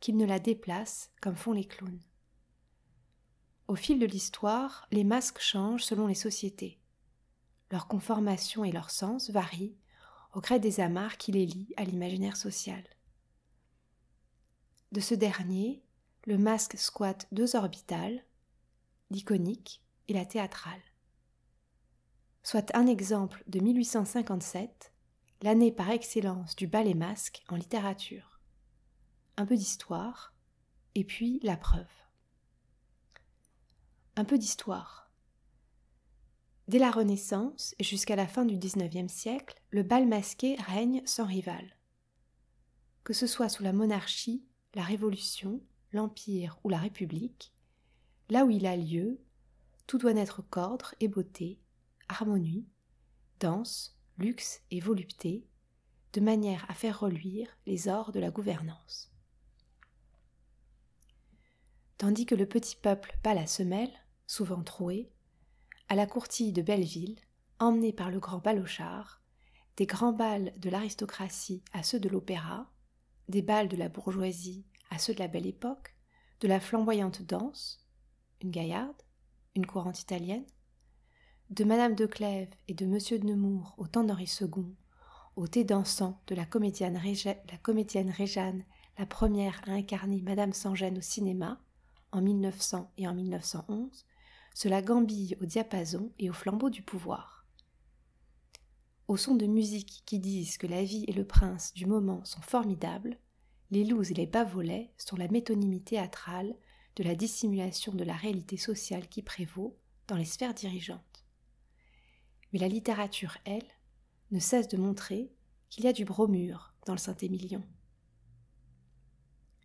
[0.00, 2.00] qu'il ne la déplace, comme font les clowns.
[3.68, 6.78] Au fil de l'histoire, les masques changent selon les sociétés.
[7.70, 9.76] Leur conformation et leur sens varient
[10.34, 12.82] au gré des amarres qui les lient à l'imaginaire social.
[14.92, 15.82] De ce dernier,
[16.26, 18.22] le masque squatte deux orbitales,
[19.10, 20.82] l'iconique et la théâtrale.
[22.42, 24.91] Soit un exemple de 1857,
[25.42, 28.40] l'année par excellence du ballet masque en littérature.
[29.36, 30.32] Un peu d'histoire,
[30.94, 31.90] et puis la preuve.
[34.14, 35.10] Un peu d'histoire.
[36.68, 41.26] Dès la Renaissance et jusqu'à la fin du XIXe siècle, le bal masqué règne sans
[41.26, 41.76] rival.
[43.02, 45.60] Que ce soit sous la monarchie, la Révolution,
[45.92, 47.52] l'Empire ou la République,
[48.30, 49.20] là où il a lieu,
[49.88, 51.58] tout doit naître qu'ordre et beauté,
[52.08, 52.66] harmonie,
[53.40, 55.46] danse, luxe et volupté,
[56.12, 59.10] de manière à faire reluire les ors de la gouvernance.
[61.98, 63.92] Tandis que le petit peuple bat la semelle,
[64.26, 65.12] souvent troué,
[65.88, 67.20] à la courtille de Belleville,
[67.58, 69.22] emmené par le grand balochard,
[69.76, 72.70] des grands bals de l'aristocratie à ceux de l'opéra,
[73.28, 75.94] des bals de la bourgeoisie à ceux de la belle époque,
[76.40, 77.86] de la flamboyante danse,
[78.42, 79.00] une gaillarde,
[79.54, 80.46] une courante italienne,
[81.52, 84.64] de Madame de Clèves et de Monsieur de Nemours au temps d'Henri II,
[85.36, 86.98] au thé dansant de la comédienne,
[87.50, 88.64] la comédienne Réjeanne,
[88.98, 91.60] la première à incarner Madame Sans-Gêne au cinéma,
[92.10, 94.06] en 1900 et en 1911,
[94.54, 97.44] cela gambille au diapason et au flambeau du pouvoir.
[99.06, 102.40] Au son de musique qui disent que la vie et le prince du moment sont
[102.40, 103.18] formidables,
[103.70, 106.54] les loups et les bavolets sont la métonymie théâtrale
[106.96, 109.76] de la dissimulation de la réalité sociale qui prévaut
[110.08, 111.11] dans les sphères dirigeantes.
[112.52, 113.66] Mais la littérature, elle,
[114.30, 115.32] ne cesse de montrer
[115.68, 117.62] qu'il y a du bromure dans le Saint-Émilion.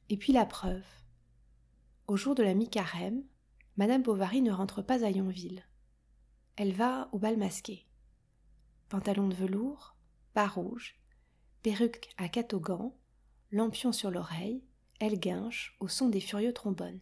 [0.10, 0.86] Et puis la preuve.
[2.08, 3.24] Au jour de la mi-carême,
[3.76, 5.64] Madame Bovary ne rentre pas à Yonville.
[6.56, 7.86] Elle va au bal masqué.
[8.90, 9.96] Pantalon de velours,
[10.34, 10.96] bas rouge,
[11.62, 12.94] perruque à catogan,
[13.52, 14.64] lampion sur l'oreille,
[15.00, 17.02] elle guinche au son des furieux trombones.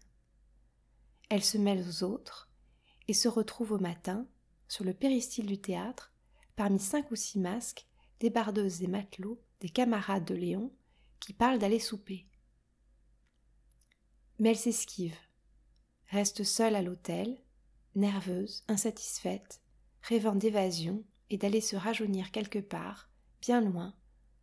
[1.30, 2.50] Elle se mêle aux autres
[3.08, 4.28] et se retrouve au matin,
[4.68, 6.14] sur le péristyle du théâtre,
[6.56, 7.86] parmi cinq ou six masques,
[8.20, 10.72] des bardeuses et matelots, des camarades de Léon,
[11.20, 12.28] qui parlent d'aller souper.
[14.40, 15.18] Mais elle s'esquive,
[16.08, 17.38] reste seule à l'hôtel,
[17.96, 19.62] nerveuse, insatisfaite,
[20.02, 23.10] rêvant d'évasion et d'aller se rajeunir quelque part,
[23.42, 23.96] bien loin,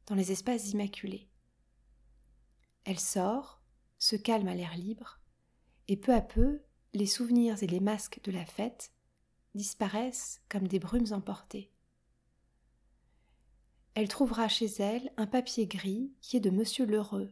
[0.06, 1.28] dans les espaces immaculés.
[2.84, 3.62] Elle sort,
[3.98, 5.20] se calme à l'air libre,
[5.88, 6.62] et peu à peu,
[6.94, 8.91] les souvenirs et les masques de la fête
[9.54, 11.70] disparaissent comme des brumes emportées.
[13.94, 17.30] Elle trouvera chez elle un papier gris qui est de Monsieur Lheureux,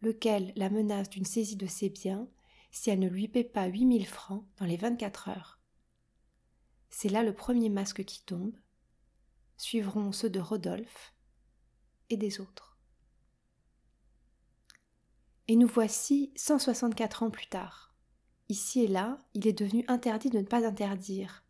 [0.00, 2.28] lequel la menace d'une saisie de ses biens
[2.70, 5.58] si elle ne lui paie pas huit mille francs dans les vingt-quatre heures.
[6.88, 8.56] C'est là le premier masque qui tombe,
[9.56, 11.14] suivront ceux de Rodolphe
[12.08, 12.78] et des autres.
[15.48, 17.94] Et nous voici 164 ans plus tard.
[18.48, 21.44] Ici et là, il est devenu interdit de ne pas interdire.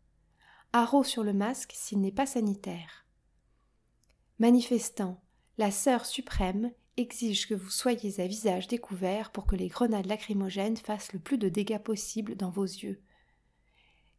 [0.73, 3.05] Haro sur le masque s'il n'est pas sanitaire.
[4.39, 5.21] Manifestant,
[5.57, 10.77] la sœur suprême exige que vous soyez à visage découvert pour que les grenades lacrymogènes
[10.77, 13.01] fassent le plus de dégâts possible dans vos yeux.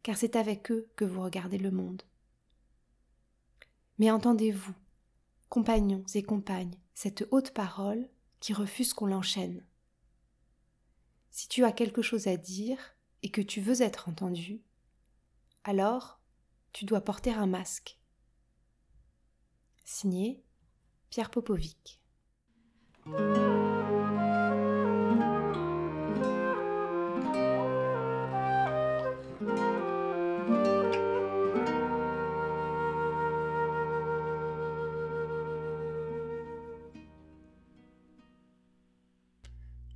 [0.03, 2.03] Car c'est avec eux que vous regardez le monde.
[3.97, 4.73] Mais entendez-vous,
[5.49, 8.07] compagnons et compagnes, cette haute parole
[8.39, 9.65] qui refuse qu'on l'enchaîne.
[11.31, 14.61] Si tu as quelque chose à dire et que tu veux être entendu,
[15.63, 16.19] alors
[16.73, 17.99] tu dois porter un masque.
[19.85, 20.43] Signé
[21.11, 22.01] Pierre Popovic.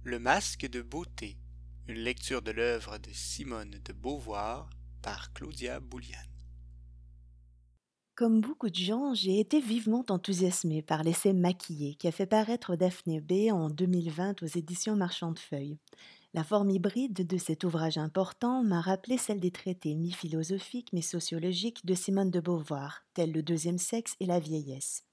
[0.03, 1.37] Le masque de beauté,
[1.87, 4.69] une lecture de l'œuvre de Simone de Beauvoir
[5.01, 6.36] par Claudia Boulian.
[8.17, 12.75] Comme beaucoup de gens, j'ai été vivement enthousiasmée par l'essai Maquillé qui a fait paraître
[12.75, 15.77] Daphné B en 2020 aux éditions Marchand de Feuilles.
[16.33, 21.93] La forme hybride de cet ouvrage important m'a rappelé celle des traités mi-philosophiques mi-sociologiques de
[21.93, 25.06] Simone de Beauvoir, tels le deuxième sexe et la vieillesse.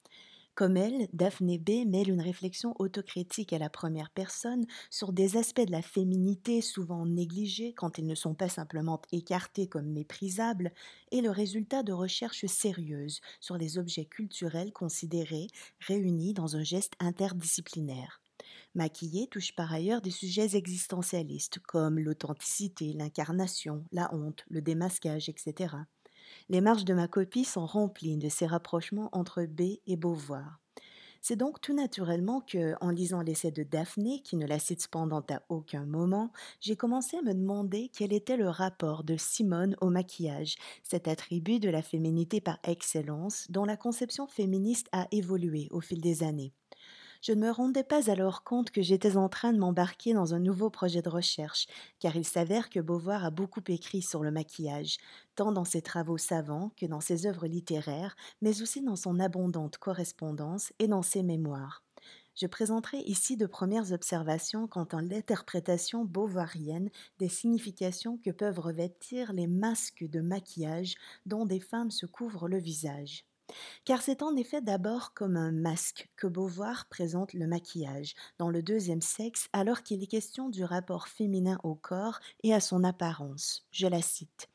[0.55, 5.65] Comme elle, Daphné B mêle une réflexion autocritique à la première personne sur des aspects
[5.65, 10.71] de la féminité souvent négligés quand ils ne sont pas simplement écartés comme méprisables,
[11.11, 15.47] et le résultat de recherches sérieuses sur les objets culturels considérés
[15.81, 18.21] réunis dans un geste interdisciplinaire.
[18.75, 25.75] Maquillé touche par ailleurs des sujets existentialistes comme l'authenticité, l'incarnation, la honte, le démasquage, etc.
[26.49, 30.59] Les marges de ma copie sont remplies de ces rapprochements entre B et Beauvoir.
[31.27, 35.25] C'est donc tout naturellement que, en lisant l'essai de Daphné, qui ne la cite cependant
[35.31, 39.89] à aucun moment, j'ai commencé à me demander quel était le rapport de Simone au
[39.89, 45.81] maquillage, cet attribut de la féminité par excellence dont la conception féministe a évolué au
[45.81, 46.53] fil des années.
[47.21, 50.39] Je ne me rendais pas alors compte que j'étais en train de m'embarquer dans un
[50.39, 51.67] nouveau projet de recherche,
[51.99, 54.97] car il s'avère que Beauvoir a beaucoup écrit sur le maquillage,
[55.35, 59.77] tant dans ses travaux savants que dans ses œuvres littéraires, mais aussi dans son abondante
[59.77, 61.83] correspondance et dans ses mémoires.
[62.35, 69.31] Je présenterai ici de premières observations quant à l'interprétation beauvoirienne des significations que peuvent revêtir
[69.33, 70.95] les masques de maquillage
[71.25, 73.25] dont des femmes se couvrent le visage.
[73.83, 78.63] Car c'est en effet d'abord comme un masque que Beauvoir présente le maquillage dans le
[78.63, 83.67] deuxième sexe alors qu'il est question du rapport féminin au corps et à son apparence.
[83.71, 84.49] Je la cite.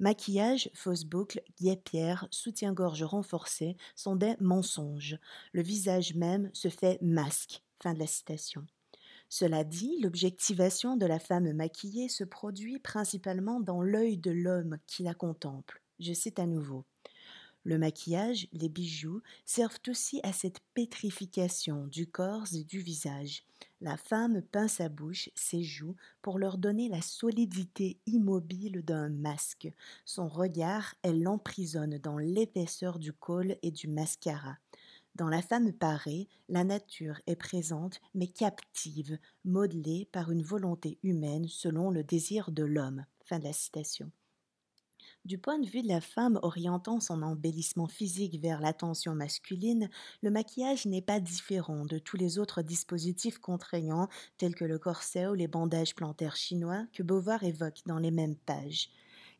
[0.00, 5.16] Maquillage, fausse boucle, guêpière, soutien-gorge renforcé sont des mensonges.
[5.52, 7.62] Le visage même se fait masque.
[7.80, 8.66] Fin de la citation.
[9.28, 15.04] Cela dit, l'objectivation de la femme maquillée se produit principalement dans l'œil de l'homme qui
[15.04, 15.82] la contemple.
[16.00, 16.84] Je cite à nouveau.
[17.64, 23.44] Le maquillage, les bijoux servent aussi à cette pétrification du corps et du visage.
[23.80, 29.68] La femme peint sa bouche, ses joues, pour leur donner la solidité immobile d'un masque.
[30.04, 34.56] Son regard, elle l'emprisonne dans l'épaisseur du col et du mascara.
[35.14, 41.46] Dans la femme parée, la nature est présente mais captive, modelée par une volonté humaine
[41.48, 43.04] selon le désir de l'homme.
[45.24, 49.88] Du point de vue de la femme orientant son embellissement physique vers l'attention masculine,
[50.20, 55.28] le maquillage n'est pas différent de tous les autres dispositifs contraignants tels que le corset
[55.28, 58.90] ou les bandages plantaires chinois que Beauvoir évoque dans les mêmes pages.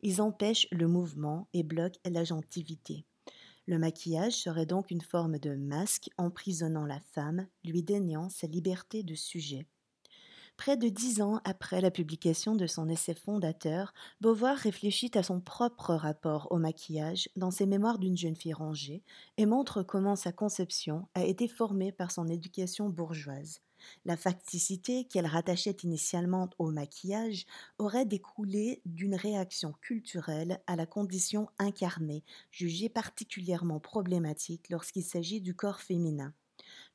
[0.01, 3.05] Ils empêchent le mouvement et bloquent l'agentivité.
[3.67, 9.03] Le maquillage serait donc une forme de masque emprisonnant la femme, lui déniant sa liberté
[9.03, 9.67] de sujet.
[10.63, 15.41] Près de dix ans après la publication de son essai fondateur, Beauvoir réfléchit à son
[15.41, 19.03] propre rapport au maquillage dans ses mémoires d'une jeune fille rangée
[19.35, 23.59] et montre comment sa conception a été formée par son éducation bourgeoise.
[24.05, 27.45] La facticité qu'elle rattachait initialement au maquillage
[27.77, 35.55] aurait découlé d'une réaction culturelle à la condition incarnée, jugée particulièrement problématique lorsqu'il s'agit du
[35.55, 36.33] corps féminin.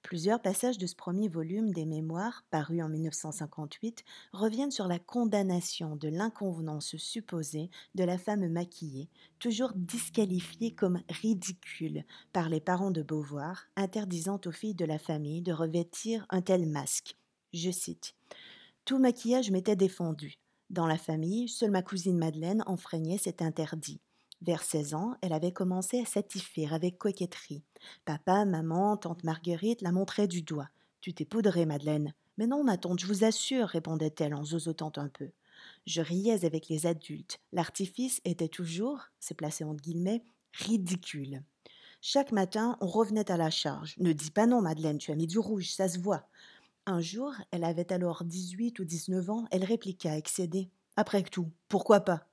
[0.02, 5.96] Plusieurs passages de ce premier volume des Mémoires, paru en 1958, reviennent sur la condamnation
[5.96, 9.08] de l'inconvenance supposée de la femme maquillée,
[9.38, 15.42] toujours disqualifiée comme ridicule par les parents de Beauvoir, interdisant aux filles de la famille
[15.42, 17.16] de revêtir un tel masque.
[17.52, 18.14] Je cite
[18.84, 20.38] Tout maquillage m'était défendu.
[20.70, 24.00] Dans la famille, seule ma cousine Madeleine enfreignait cet interdit.
[24.40, 27.64] Vers 16 ans, elle avait commencé à s'attifer avec coquetterie.
[28.04, 30.68] Papa, maman, tante Marguerite la montraient du doigt.
[31.00, 32.14] Tu t'es poudrée, Madeleine.
[32.36, 35.30] Mais non, ma tante, je vous assure, répondait-elle en zozotant un peu.
[35.86, 37.40] Je riais avec les adultes.
[37.52, 40.22] L'artifice était toujours, c'est placé entre guillemets,
[40.52, 41.42] ridicule.
[42.00, 43.96] Chaque matin, on revenait à la charge.
[43.98, 46.28] Ne dis pas non, Madeleine, tu as mis du rouge, ça se voit.
[46.86, 50.70] Un jour, elle avait alors 18 ou 19 ans, elle répliqua excédée.
[50.96, 52.27] Après tout, pourquoi pas?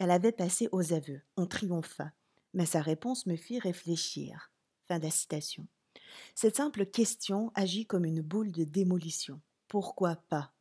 [0.00, 1.20] Elle avait passé aux aveux.
[1.36, 2.12] On triompha.
[2.54, 4.50] Mais sa réponse me fit réfléchir.
[4.88, 5.68] Fin de la citation.
[6.34, 9.40] Cette simple question agit comme une boule de démolition.
[9.68, 10.52] Pourquoi pas?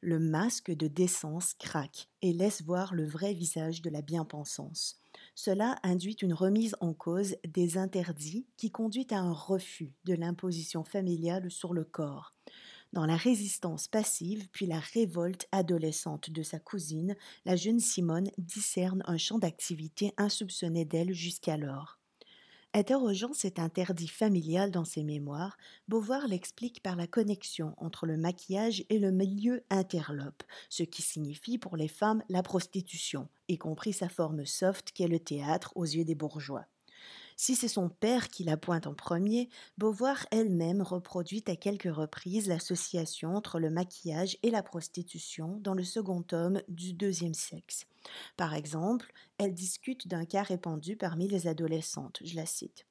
[0.00, 5.00] Le masque de décence craque et laisse voir le vrai visage de la bien-pensance.
[5.36, 10.82] Cela induit une remise en cause des interdits qui conduit à un refus de l'imposition
[10.82, 12.34] familiale sur le corps,
[12.92, 19.02] dans la résistance passive puis la révolte adolescente de sa cousine, la jeune Simone discerne
[19.06, 21.98] un champ d'activité insoupçonné d'elle jusqu'alors.
[22.74, 25.56] Interrogeant cet interdit familial dans ses mémoires,
[25.88, 31.56] Beauvoir l'explique par la connexion entre le maquillage et le milieu interlope, ce qui signifie
[31.56, 36.04] pour les femmes la prostitution, y compris sa forme soft qu'est le théâtre aux yeux
[36.04, 36.66] des bourgeois.
[37.40, 42.48] Si c'est son père qui la pointe en premier, Beauvoir elle-même reproduit à quelques reprises
[42.48, 47.84] l'association entre le maquillage et la prostitution dans le second tome du deuxième sexe.
[48.36, 52.86] Par exemple, elle discute d'un cas répandu parmi les adolescentes, je la cite.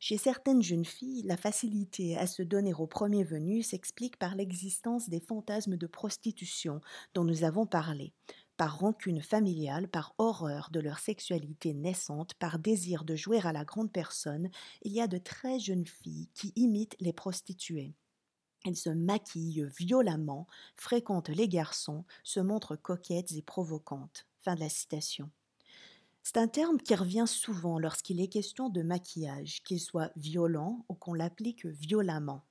[0.00, 5.08] Chez certaines jeunes filles, la facilité à se donner au premier venu s'explique par l'existence
[5.08, 6.80] des fantasmes de prostitution
[7.14, 8.12] dont nous avons parlé,
[8.56, 13.64] par rancune familiale, par horreur de leur sexualité naissante, par désir de jouer à la
[13.64, 14.50] grande personne,
[14.82, 17.94] il y a de très jeunes filles qui imitent les prostituées.
[18.64, 20.46] Elles se maquillent violemment,
[20.76, 24.26] fréquentent les garçons, se montrent coquettes et provocantes.
[26.24, 30.94] C'est un terme qui revient souvent lorsqu'il est question de maquillage, qu'il soit violent ou
[30.94, 32.44] qu'on l'applique violemment.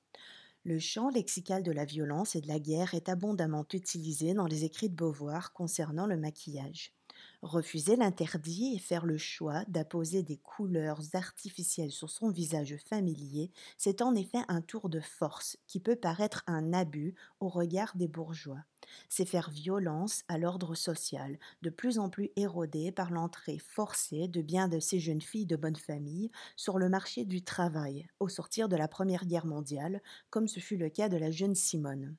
[0.64, 4.62] Le champ lexical de la violence et de la guerre est abondamment utilisé dans les
[4.62, 6.94] écrits de Beauvoir concernant le maquillage.
[7.42, 14.00] Refuser l'interdit et faire le choix d'apposer des couleurs artificielles sur son visage familier, c'est
[14.00, 18.60] en effet un tour de force qui peut paraître un abus au regard des bourgeois.
[19.08, 24.40] C'est faire violence à l'ordre social, de plus en plus érodé par l'entrée forcée de
[24.40, 28.68] bien de ces jeunes filles de bonne famille sur le marché du travail au sortir
[28.68, 32.16] de la Première Guerre mondiale, comme ce fut le cas de la jeune Simone.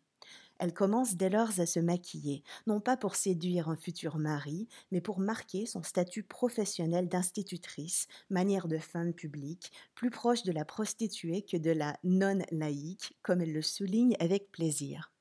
[0.59, 5.01] Elle commence dès lors à se maquiller, non pas pour séduire un futur mari, mais
[5.01, 11.41] pour marquer son statut professionnel d'institutrice, manière de femme publique, plus proche de la prostituée
[11.41, 15.11] que de la non-laïque, comme elle le souligne avec plaisir.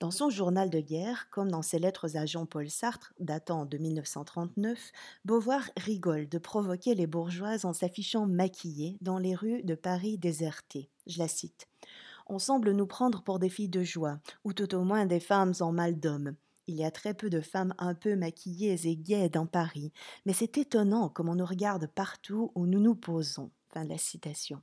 [0.00, 4.90] Dans son journal de guerre, comme dans ses lettres à Jean-Paul Sartre, datant de 1939,
[5.24, 10.90] Beauvoir rigole de provoquer les bourgeoises en s'affichant maquillées dans les rues de Paris désertées.
[11.06, 11.68] Je la cite
[12.26, 15.52] on semble nous prendre pour des filles de joie, ou tout au moins des femmes
[15.60, 16.34] en mal d'homme.
[16.66, 19.92] Il y a très peu de femmes un peu maquillées et gaies dans Paris,
[20.24, 23.50] mais c'est étonnant comme on nous regarde partout où nous nous posons.
[23.72, 24.62] Fin de la citation.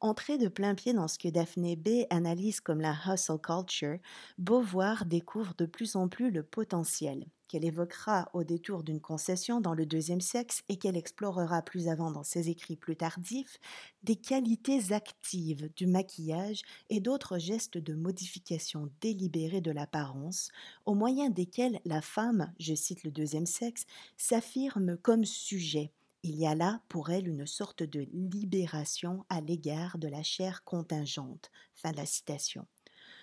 [0.00, 3.98] Entrée de plein pied dans ce que Daphné B analyse comme la hustle culture,
[4.38, 9.74] Beauvoir découvre de plus en plus le potentiel qu'elle évoquera au détour d'une concession dans
[9.74, 13.58] le deuxième sexe et qu'elle explorera plus avant dans ses écrits plus tardifs,
[14.02, 20.50] des qualités actives du maquillage et d'autres gestes de modification délibérée de l'apparence,
[20.84, 23.84] au moyen desquels la femme, je cite le deuxième sexe,
[24.16, 25.92] s'affirme comme sujet.
[26.28, 30.64] Il y a là pour elle une sorte de libération à l'égard de la chair
[30.64, 31.52] contingente.
[31.72, 32.66] Fin de la citation.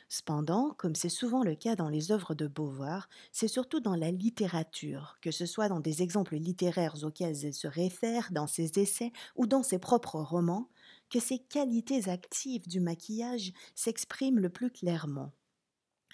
[0.08, 4.10] Cependant, comme c'est souvent le cas dans les œuvres de Beauvoir, c'est surtout dans la
[4.10, 9.12] littérature, que ce soit dans des exemples littéraires auxquels elle se réfère, dans ses essais
[9.36, 10.70] ou dans ses propres romans,
[11.10, 15.34] que ces qualités actives du maquillage s'expriment le plus clairement.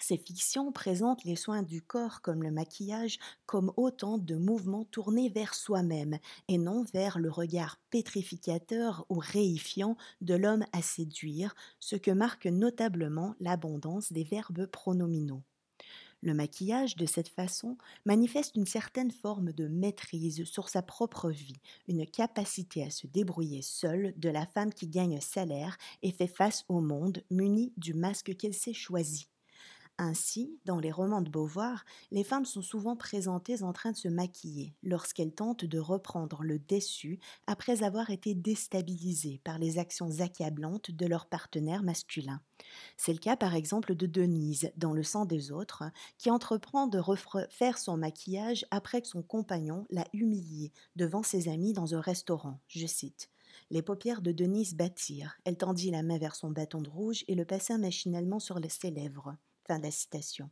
[0.00, 5.28] Ces fictions présentent les soins du corps comme le maquillage comme autant de mouvements tournés
[5.28, 11.94] vers soi-même et non vers le regard pétrificateur ou réifiant de l'homme à séduire, ce
[11.96, 15.42] que marque notablement l'abondance des verbes pronominaux.
[16.22, 21.60] Le maquillage, de cette façon, manifeste une certaine forme de maîtrise sur sa propre vie,
[21.88, 26.64] une capacité à se débrouiller seule de la femme qui gagne salaire et fait face
[26.68, 29.29] au monde munie du masque qu'elle s'est choisi.
[30.02, 34.08] Ainsi, dans les romans de Beauvoir, les femmes sont souvent présentées en train de se
[34.08, 40.90] maquiller lorsqu'elles tentent de reprendre le dessus après avoir été déstabilisées par les actions accablantes
[40.90, 42.40] de leur partenaire masculin.
[42.96, 45.84] C'est le cas par exemple de Denise dans Le sang des autres,
[46.16, 51.74] qui entreprend de refaire son maquillage après que son compagnon l'a humiliée devant ses amis
[51.74, 52.58] dans un restaurant.
[52.68, 53.28] Je cite.
[53.70, 55.36] Les paupières de Denise battirent.
[55.44, 58.90] Elle tendit la main vers son bâton de rouge et le passa machinalement sur ses
[58.90, 59.36] lèvres.
[59.70, 60.50] Fin de la citation.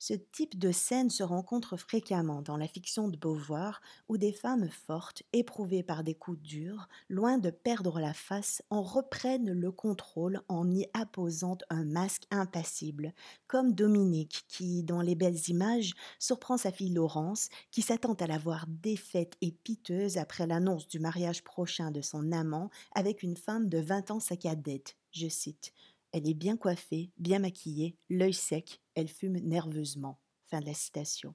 [0.00, 4.68] Ce type de scène se rencontre fréquemment dans la fiction de Beauvoir, où des femmes
[4.68, 10.42] fortes, éprouvées par des coups durs, loin de perdre la face, en reprennent le contrôle
[10.48, 13.14] en y apposant un masque impassible,
[13.46, 18.38] comme Dominique qui, dans les belles images, surprend sa fille Laurence, qui s'attend à la
[18.38, 23.68] voir défaite et piteuse après l'annonce du mariage prochain de son amant avec une femme
[23.68, 24.96] de vingt ans sa cadette.
[25.12, 25.72] Je cite
[26.14, 30.20] elle est bien coiffée, bien maquillée, l'œil sec, elle fume nerveusement.
[30.44, 31.34] Fin de la citation.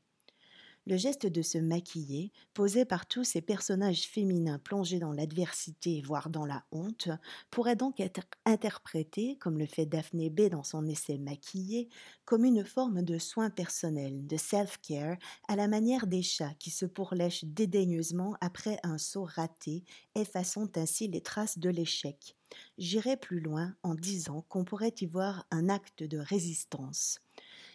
[0.89, 6.31] Le geste de se maquiller, posé par tous ces personnages féminins plongés dans l'adversité, voire
[6.31, 7.09] dans la honte,
[7.51, 11.89] pourrait donc être interprété, comme le fait Daphné B dans son essai Maquillé,
[12.25, 15.17] comme une forme de soin personnel, de self-care,
[15.47, 19.83] à la manière des chats qui se pourlèchent dédaigneusement après un saut raté,
[20.15, 22.35] effaçant ainsi les traces de l'échec.
[22.79, 27.19] J'irai plus loin en disant qu'on pourrait y voir un acte de résistance.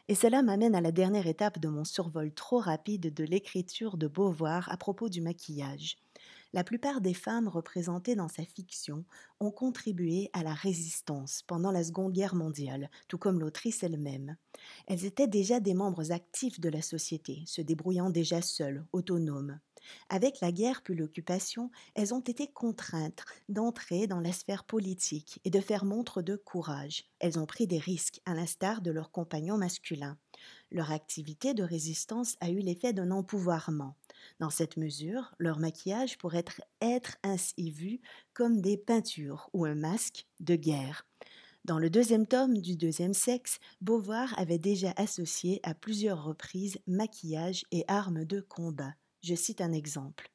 [0.08, 4.06] Et cela m'amène à la dernière étape de mon survol trop rapide de l'écriture de
[4.06, 5.96] Beauvoir à propos du maquillage.
[6.52, 9.04] La plupart des femmes représentées dans sa fiction
[9.40, 14.36] ont contribué à la résistance pendant la Seconde Guerre mondiale, tout comme l'autrice elle-même.
[14.86, 19.58] Elles étaient déjà des membres actifs de la société, se débrouillant déjà seules, autonomes.
[20.08, 25.50] Avec la guerre puis l'occupation, elles ont été contraintes d'entrer dans la sphère politique et
[25.50, 27.04] de faire montre de courage.
[27.18, 30.18] Elles ont pris des risques, à l'instar de leurs compagnons masculins.
[30.70, 33.94] Leur activité de résistance a eu l'effet d'un empouvoirment.
[34.40, 38.00] Dans cette mesure, leur maquillage pourrait être, être ainsi vu
[38.32, 41.06] comme des peintures ou un masque de guerre.
[41.64, 47.64] Dans le deuxième tome du deuxième sexe, Beauvoir avait déjà associé à plusieurs reprises maquillage
[47.70, 48.94] et armes de combat.
[49.24, 50.30] Je cite un exemple.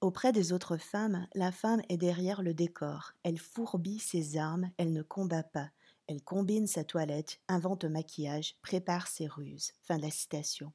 [0.00, 3.12] Auprès des autres femmes, la femme est derrière le décor.
[3.24, 5.68] Elle fourbit ses armes, elle ne combat pas.
[6.06, 9.72] Elle combine sa toilette, invente un maquillage, prépare ses ruses.
[9.82, 10.72] Fin de la citation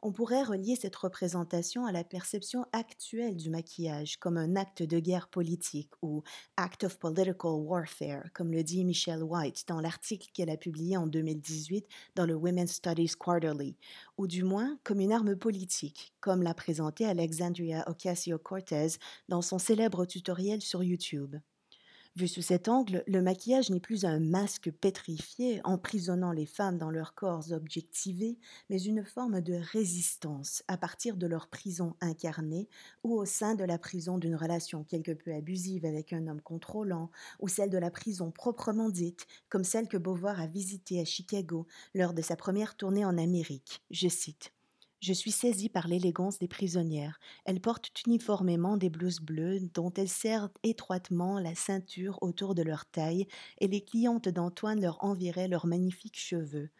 [0.00, 5.00] on pourrait relier cette représentation à la perception actuelle du maquillage comme un acte de
[5.00, 6.22] guerre politique ou
[6.56, 11.06] act of political warfare, comme le dit Michelle White dans l'article qu'elle a publié en
[11.06, 13.76] 2018 dans le Women's Studies Quarterly,
[14.16, 20.04] ou du moins comme une arme politique, comme l'a présenté Alexandria Ocasio-Cortez dans son célèbre
[20.06, 21.36] tutoriel sur YouTube.
[22.18, 26.90] Vu sous cet angle, le maquillage n'est plus un masque pétrifié emprisonnant les femmes dans
[26.90, 32.68] leurs corps objectivés, mais une forme de résistance à partir de leur prison incarnée
[33.04, 37.12] ou au sein de la prison d'une relation quelque peu abusive avec un homme contrôlant,
[37.38, 41.68] ou celle de la prison proprement dite, comme celle que Beauvoir a visitée à Chicago
[41.94, 43.84] lors de sa première tournée en Amérique.
[43.92, 44.57] Je cite.
[45.00, 47.20] Je suis saisie par l'élégance des prisonnières.
[47.44, 52.84] Elles portent uniformément des blouses bleues dont elles serrent étroitement la ceinture autour de leur
[52.84, 53.28] taille,
[53.58, 56.70] et les clientes d'Antoine leur enviraient leurs magnifiques cheveux.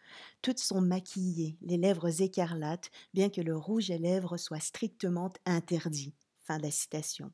[0.41, 6.13] Toutes sont maquillées, les lèvres écarlates, bien que le rouge à lèvres soit strictement interdit.
[6.41, 7.31] Fin de la citation.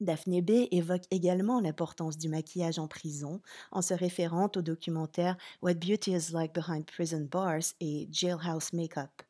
[0.00, 3.40] Daphné B évoque également l'importance du maquillage en prison
[3.70, 9.22] en se référant au documentaire What Beauty is Like Behind Prison Bars et Jailhouse Makeup.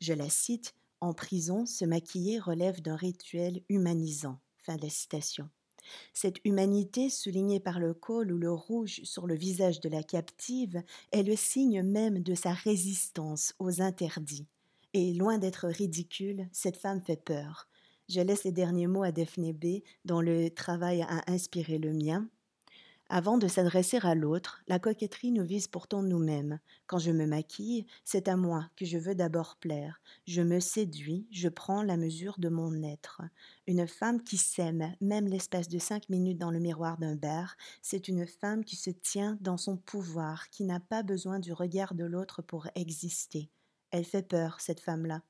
[0.00, 4.38] Je la cite En prison, se maquiller relève d'un rituel humanisant.
[4.58, 5.48] Fin de la citation.
[6.12, 10.82] Cette humanité, soulignée par le col ou le rouge sur le visage de la captive,
[11.12, 14.46] est le signe même de sa résistance aux interdits.
[14.94, 17.68] Et loin d'être ridicule, cette femme fait peur.
[18.08, 22.28] Je laisse les derniers mots à Daphné B, dont le travail a inspiré le mien.
[23.10, 26.58] Avant de s'adresser à l'autre, la coquetterie nous vise pourtant nous-mêmes.
[26.86, 30.00] Quand je me maquille, c'est à moi que je veux d'abord plaire.
[30.26, 33.20] Je me séduis, je prends la mesure de mon être.
[33.66, 38.08] Une femme qui s'aime, même l'espace de cinq minutes dans le miroir d'un bar, c'est
[38.08, 42.04] une femme qui se tient dans son pouvoir, qui n'a pas besoin du regard de
[42.04, 43.50] l'autre pour exister.
[43.90, 45.20] Elle fait peur, cette femme-là.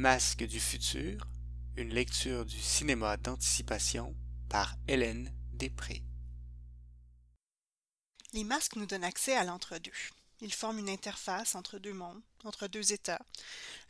[0.00, 1.28] Masque du futur,
[1.76, 4.16] une lecture du cinéma d'anticipation
[4.48, 6.00] par Hélène Després.
[8.32, 9.92] Les masques nous donnent accès à l'entre-deux.
[10.40, 13.20] Ils forment une interface entre deux mondes, entre deux états.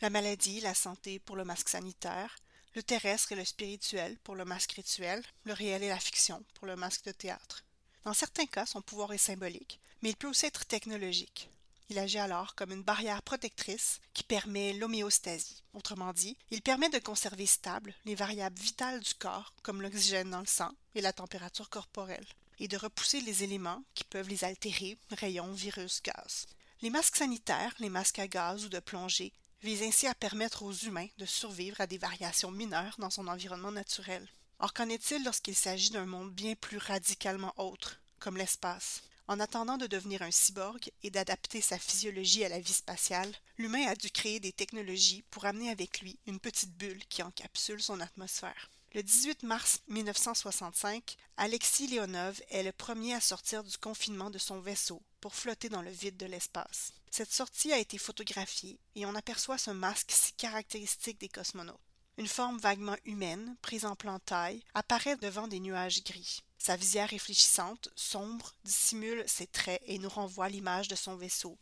[0.00, 2.34] La maladie, la santé pour le masque sanitaire,
[2.74, 6.66] le terrestre et le spirituel pour le masque rituel, le réel et la fiction pour
[6.66, 7.62] le masque de théâtre.
[8.02, 11.48] Dans certains cas, son pouvoir est symbolique, mais il peut aussi être technologique.
[11.90, 15.64] Il agit alors comme une barrière protectrice qui permet l'homéostasie.
[15.74, 20.38] Autrement dit, il permet de conserver stables les variables vitales du corps, comme l'oxygène dans
[20.38, 22.26] le sang et la température corporelle,
[22.60, 26.46] et de repousser les éléments qui peuvent les altérer, rayons, virus, gaz.
[26.80, 30.72] Les masques sanitaires, les masques à gaz ou de plongée, visent ainsi à permettre aux
[30.72, 34.28] humains de survivre à des variations mineures dans son environnement naturel.
[34.60, 39.02] Or, qu'en est-il lorsqu'il s'agit d'un monde bien plus radicalement autre, comme l'espace?
[39.30, 43.86] En attendant de devenir un cyborg et d'adapter sa physiologie à la vie spatiale, l'humain
[43.86, 48.00] a dû créer des technologies pour amener avec lui une petite bulle qui encapsule son
[48.00, 48.70] atmosphère.
[48.92, 54.58] Le 18 mars 1965, Alexis Leonov est le premier à sortir du confinement de son
[54.58, 56.92] vaisseau pour flotter dans le vide de l'espace.
[57.12, 61.78] Cette sortie a été photographiée et on aperçoit ce masque si caractéristique des cosmonautes.
[62.18, 66.42] Une forme vaguement humaine, prise en plan taille, apparaît devant des nuages gris.
[66.60, 71.56] Sa visière réfléchissante, sombre, dissimule ses traits et nous renvoie l'image de son vaisseau,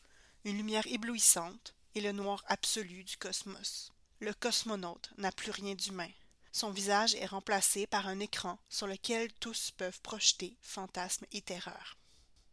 [0.45, 3.93] une lumière éblouissante et le noir absolu du cosmos.
[4.19, 6.11] Le cosmonaute n'a plus rien d'humain.
[6.51, 11.97] Son visage est remplacé par un écran sur lequel tous peuvent projeter fantasmes et terreurs.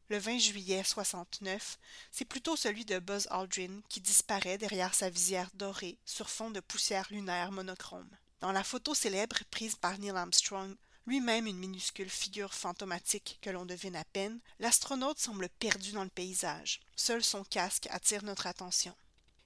[0.10, 1.80] Le 20 juillet 69,
[2.12, 6.60] c'est plutôt celui de Buzz Aldrin qui disparaît derrière sa visière dorée sur fond de
[6.60, 8.16] poussière lunaire monochrome.
[8.40, 10.76] Dans la photo célèbre prise par Neil Armstrong,
[11.06, 16.10] lui-même une minuscule figure fantomatique que l'on devine à peine, l'astronaute semble perdu dans le
[16.10, 16.80] paysage.
[16.96, 18.96] Seul son casque attire notre attention.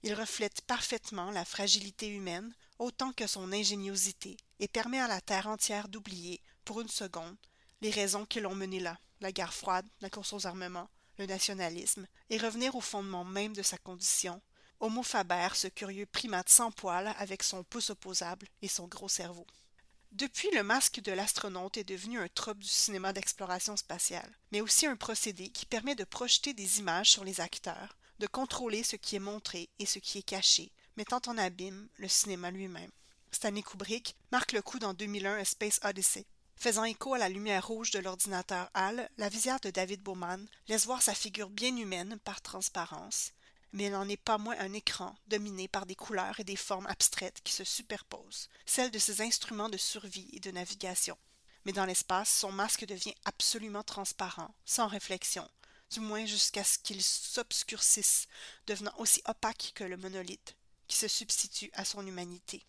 [0.04, 5.48] Il reflète parfaitement la fragilité humaine autant que son ingéniosité et permet à la Terre
[5.48, 7.36] entière d'oublier, pour une seconde,
[7.82, 12.08] les raisons qui l'ont mené là, la guerre froide, la course aux armements, le nationalisme,
[12.30, 14.42] et revenir au fondement même de sa condition,
[14.82, 19.46] Homo faber, ce curieux primate sans poils avec son pouce opposable et son gros cerveau.
[20.12, 24.88] Depuis, le masque de l'astronaute est devenu un trope du cinéma d'exploration spatiale, mais aussi
[24.88, 29.16] un procédé qui permet de projeter des images sur les acteurs, de contrôler ce qui
[29.16, 32.92] est montré et ce qui est caché, mettant en abîme le cinéma lui-même.
[33.32, 36.26] Stanley Kubrick marque le coup dans 2001 A Space Odyssey.
[36.56, 40.86] Faisant écho à la lumière rouge de l'ordinateur HAL, la visière de David Bowman laisse
[40.86, 43.32] voir sa figure bien humaine par transparence,
[43.72, 46.88] mais elle n'en est pas moins un écran dominé par des couleurs et des formes
[46.88, 51.18] abstraites qui se superposent, celles de ses instruments de survie et de navigation.
[51.66, 55.48] Mais dans l'espace, son masque devient absolument transparent, sans réflexion,
[55.92, 58.28] du moins jusqu'à ce qu'il s'obscurcisse,
[58.68, 60.56] devenant aussi opaque que le monolithe,
[60.88, 62.66] qui se substitue à son humanité.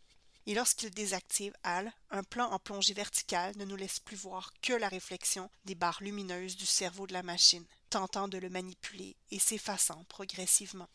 [0.46, 4.72] Et lorsqu'il désactive HAL, un plan en plongée verticale ne nous laisse plus voir que
[4.72, 9.38] la réflexion des barres lumineuses du cerveau de la machine tentant de le manipuler et
[9.38, 10.88] s'effaçant progressivement.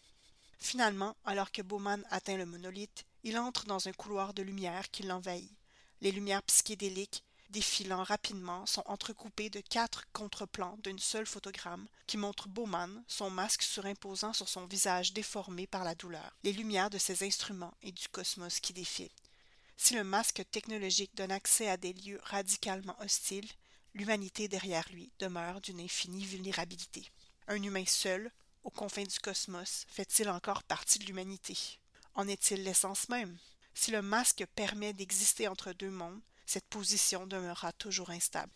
[0.58, 5.04] Finalement, alors que Bowman atteint le monolithe, il entre dans un couloir de lumière qui
[5.04, 5.52] l'envahit.
[6.02, 12.48] Les lumières psychédéliques, défilant rapidement, sont entrecoupées de quatre contreplans d'une seule photogramme qui montre
[12.48, 17.26] Bowman, son masque surimposant sur son visage déformé par la douleur, les lumières de ses
[17.26, 19.10] instruments et du cosmos qui défilent.
[19.78, 23.50] Si le masque technologique donne accès à des lieux radicalement hostiles,
[23.96, 27.10] l'humanité derrière lui demeure d'une infinie vulnérabilité.
[27.48, 28.32] Un humain seul,
[28.64, 31.58] aux confins du cosmos, fait-il encore partie de l'humanité?
[32.14, 33.38] En est-il l'essence même?
[33.74, 38.52] Si le masque permet d'exister entre deux mondes, cette position demeurera toujours instable.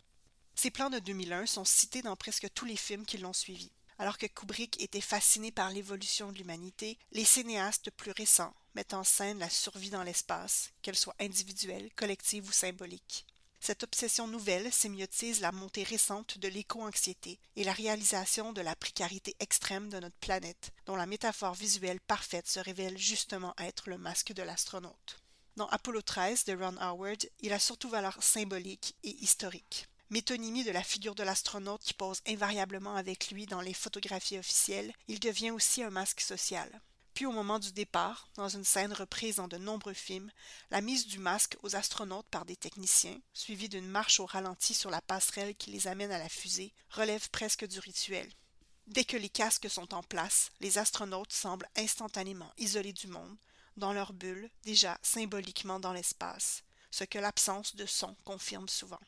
[0.55, 3.71] Ces plans de 2001 sont cités dans presque tous les films qui l'ont suivi.
[3.97, 9.03] Alors que Kubrick était fasciné par l'évolution de l'humanité, les cinéastes plus récents mettent en
[9.03, 13.25] scène la survie dans l'espace, qu'elle soit individuelle, collective ou symbolique.
[13.59, 19.35] Cette obsession nouvelle sémiotise la montée récente de l'éco-anxiété et la réalisation de la précarité
[19.39, 24.33] extrême de notre planète, dont la métaphore visuelle parfaite se révèle justement être le masque
[24.33, 25.19] de l'astronaute.
[25.57, 29.87] Dans Apollo 13 de Ron Howard, il a surtout valeur symbolique et historique.
[30.09, 34.93] Métonymie de la figure de l'astronaute qui pose invariablement avec lui dans les photographies officielles,
[35.07, 36.81] il devient aussi un masque social.
[37.19, 40.31] Puis au moment du départ, dans une scène reprise dans de nombreux films,
[40.71, 44.89] la mise du masque aux astronautes par des techniciens, suivie d'une marche au ralenti sur
[44.89, 48.31] la passerelle qui les amène à la fusée, relève presque du rituel.
[48.87, 53.35] Dès que les casques sont en place, les astronautes semblent instantanément isolés du monde,
[53.75, 59.01] dans leur bulle, déjà symboliquement dans l'espace, ce que l'absence de son confirme souvent.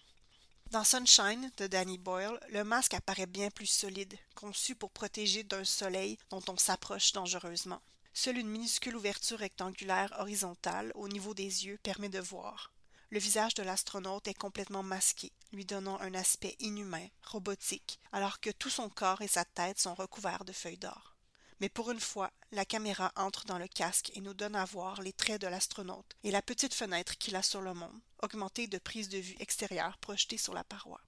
[0.72, 5.64] Dans Sunshine de Danny Boyle, le masque apparaît bien plus solide, conçu pour protéger d'un
[5.64, 7.82] soleil dont on s'approche dangereusement.
[8.14, 12.74] Seule une minuscule ouverture rectangulaire horizontale au niveau des yeux permet de voir.
[13.10, 18.50] Le visage de l'astronaute est complètement masqué, lui donnant un aspect inhumain, robotique, alors que
[18.50, 21.16] tout son corps et sa tête sont recouverts de feuilles d'or.
[21.62, 25.02] Mais pour une fois, la caméra entre dans le casque et nous donne à voir
[25.02, 28.78] les traits de l'astronaute et la petite fenêtre qu'il a sur le monde, augmentée de
[28.78, 31.00] prises de vue extérieures projetées sur la paroi.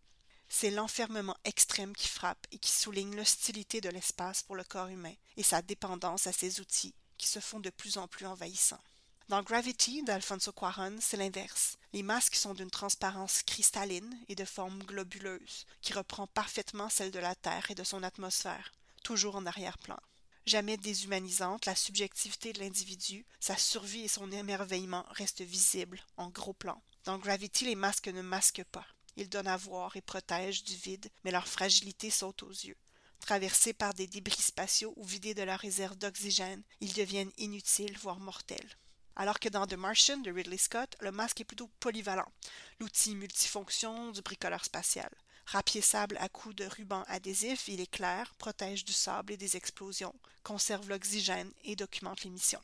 [0.55, 5.15] C'est l'enfermement extrême qui frappe et qui souligne l'hostilité de l'espace pour le corps humain
[5.35, 8.79] et sa dépendance à ses outils qui se font de plus en plus envahissants.
[9.29, 11.79] Dans Gravity d'Alfonso Cuarón, c'est l'inverse.
[11.91, 17.19] Les masques sont d'une transparence cristalline et de forme globuleuse, qui reprend parfaitement celle de
[17.19, 18.71] la Terre et de son atmosphère,
[19.03, 19.99] toujours en arrière-plan.
[20.45, 26.53] Jamais déshumanisante, la subjectivité de l'individu, sa survie et son émerveillement restent visibles en gros
[26.53, 26.79] plan.
[27.05, 28.85] Dans Gravity, les masques ne masquent pas.
[29.15, 32.77] Ils donnent à voir et protègent du vide, mais leur fragilité saute aux yeux.
[33.19, 38.19] Traversés par des débris spatiaux ou vidés de leur réserve d'oxygène, ils deviennent inutiles, voire
[38.19, 38.77] mortels.
[39.15, 42.31] Alors que dans The Martian de Ridley Scott, le masque est plutôt polyvalent,
[42.79, 45.09] l'outil multifonction du bricoleur spatial.
[45.45, 50.15] Rapiessable à coups de ruban adhésif, il est clair, protège du sable et des explosions,
[50.43, 52.61] conserve l'oxygène et documente les missions.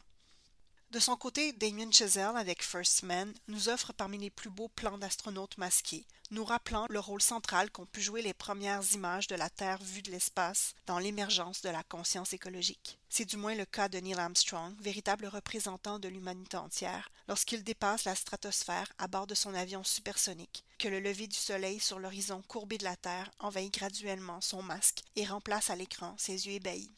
[0.92, 4.98] De son côté, Damien Chazelle, avec First Man, nous offre parmi les plus beaux plans
[4.98, 9.52] d'astronautes masqués, nous rappelant le rôle central qu'ont pu jouer les premières images de la
[9.52, 12.98] Terre vue de l'espace dans l'émergence de la conscience écologique.
[13.08, 18.06] C'est du moins le cas de Neil Armstrong, véritable représentant de l'humanité entière, lorsqu'il dépasse
[18.06, 22.42] la stratosphère à bord de son avion supersonique, que le lever du soleil sur l'horizon
[22.48, 26.90] courbé de la Terre envahit graduellement son masque et remplace à l'écran ses yeux ébahis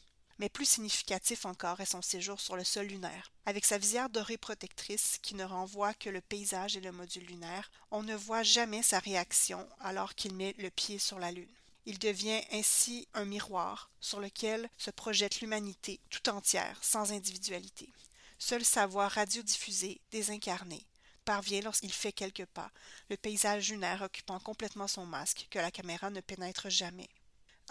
[0.41, 3.31] mais plus significatif encore est son séjour sur le sol lunaire.
[3.45, 7.69] Avec sa visière dorée protectrice qui ne renvoie que le paysage et le module lunaire,
[7.91, 11.53] on ne voit jamais sa réaction alors qu'il met le pied sur la Lune.
[11.85, 17.93] Il devient ainsi un miroir sur lequel se projette l'humanité tout entière, sans individualité.
[18.39, 20.87] Seule sa voix radiodiffusée, désincarnée,
[21.23, 22.71] parvient lorsqu'il fait quelques pas,
[23.11, 27.09] le paysage lunaire occupant complètement son masque, que la caméra ne pénètre jamais.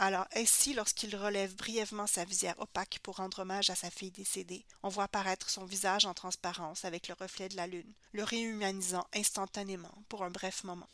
[0.03, 4.65] Alors ainsi, lorsqu'il relève brièvement sa visière opaque pour rendre hommage à sa fille décédée,
[4.83, 9.07] on voit apparaître son visage en transparence avec le reflet de la lune, le réhumanisant
[9.15, 10.89] instantanément pour un bref moment.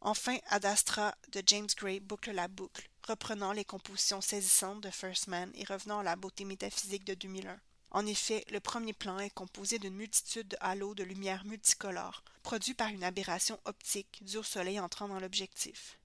[0.00, 5.28] Enfin, Ad Astra de James Gray boucle la boucle, reprenant les compositions saisissantes de First
[5.28, 7.56] Man et revenant à la beauté métaphysique de 2001.
[7.92, 12.74] En effet, le premier plan est composé d'une multitude de halos de lumière multicolores, produits
[12.74, 16.00] par une aberration optique due au soleil entrant dans l'objectif.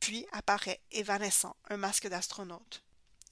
[0.00, 2.82] Puis apparaît, évanescent, un masque d'astronaute,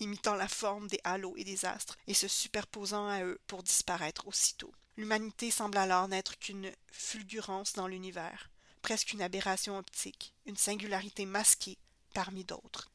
[0.01, 4.27] imitant la forme des halos et des astres et se superposant à eux pour disparaître
[4.27, 4.73] aussitôt.
[4.97, 8.51] L'humanité semble alors n'être qu'une fulgurance dans l'univers,
[8.83, 11.79] presque une aberration optique, une singularité masquée
[12.13, 12.91] parmi d'autres.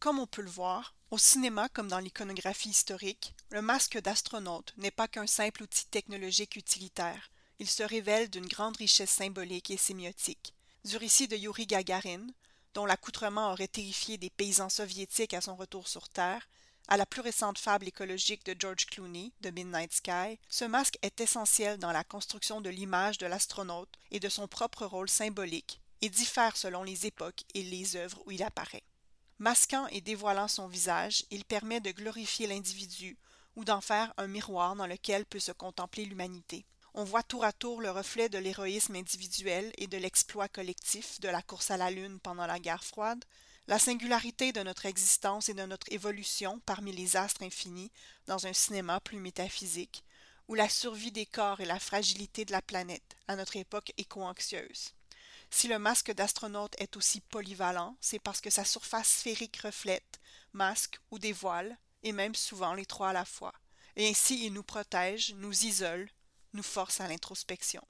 [0.00, 4.90] Comme on peut le voir, au cinéma comme dans l'iconographie historique, le masque d'astronaute n'est
[4.90, 7.30] pas qu'un simple outil technologique utilitaire.
[7.58, 10.54] Il se révèle d'une grande richesse symbolique et sémiotique.
[10.84, 12.26] Du récit de Yuri Gagarin,
[12.74, 16.48] dont l'accoutrement aurait terrifié des paysans soviétiques à son retour sur Terre,
[16.88, 21.20] à la plus récente fable écologique de George Clooney, de Midnight Sky, ce masque est
[21.20, 26.08] essentiel dans la construction de l'image de l'astronaute et de son propre rôle symbolique, et
[26.08, 28.82] diffère selon les époques et les œuvres où il apparaît.
[29.38, 33.16] Masquant et dévoilant son visage, il permet de glorifier l'individu
[33.56, 36.64] ou d'en faire un miroir dans lequel peut se contempler l'humanité.
[36.94, 41.28] On voit tour à tour le reflet de l'héroïsme individuel et de l'exploit collectif de
[41.28, 43.24] la course à la Lune pendant la guerre froide,
[43.66, 47.90] la singularité de notre existence et de notre évolution parmi les astres infinis
[48.26, 50.04] dans un cinéma plus métaphysique,
[50.48, 54.92] ou la survie des corps et la fragilité de la planète à notre époque éco-anxieuse.
[55.50, 60.20] Si le masque d'astronaute est aussi polyvalent, c'est parce que sa surface sphérique reflète,
[60.52, 63.54] masque ou dévoile, et même souvent les trois à la fois.
[63.96, 66.10] Et ainsi il nous protège, nous isole,
[66.52, 67.82] nous force à l'introspection.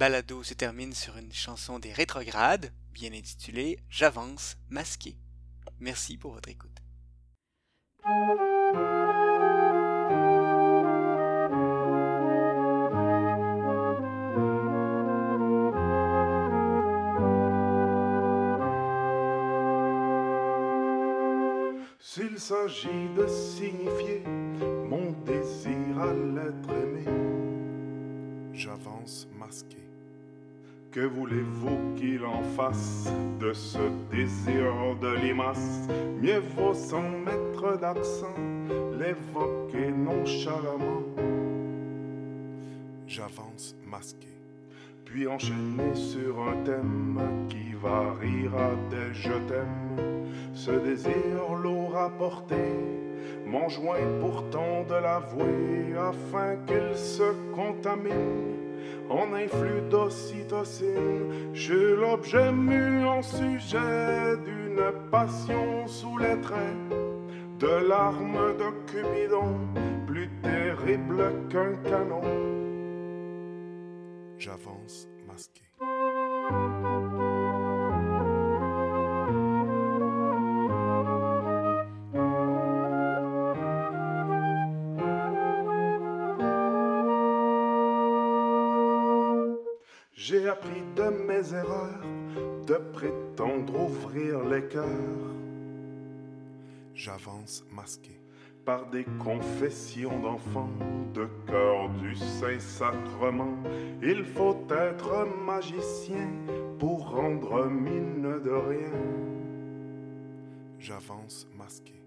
[0.00, 5.14] Balado se termine sur une chanson des rétrogrades, bien intitulée J'avance masqué.
[5.78, 6.70] Merci pour votre écoute.
[21.98, 22.88] S'il s'agit
[23.18, 24.22] de signifier
[24.88, 27.04] mon désir à l'être aimé,
[28.54, 29.89] j'avance masqué.
[30.92, 33.78] Que voulez-vous qu'il en fasse de ce
[34.10, 35.86] désir de limace?
[36.20, 38.34] Mieux vaut sans mettre d'accent,
[38.98, 41.04] l'évoquer nonchalamment.
[43.06, 44.26] J'avance masqué,
[45.04, 50.24] puis enchaîner sur un thème qui variera des je t'aime.
[50.54, 52.74] Ce désir lourd à porter,
[53.46, 58.49] m'enjoint pourtant de l'avouer afin qu'il se contamine
[59.08, 61.52] en influx d'ocytocine.
[61.52, 67.10] Je l'objet mu en sujet d'une passion sous les traits
[67.58, 69.58] de l'arme de Cupidon,
[70.06, 72.22] plus terrible qu'un canon.
[74.38, 75.09] J'avance
[90.22, 92.04] J'ai appris de mes erreurs
[92.66, 94.84] de prétendre ouvrir les cœurs.
[96.94, 98.20] J'avance masqué
[98.66, 100.68] par des confessions d'enfants,
[101.14, 103.56] de cœur du Saint-Sacrement.
[104.02, 106.28] Il faut être magicien
[106.78, 108.92] pour rendre mine de rien.
[110.78, 111.99] J'avance masqué.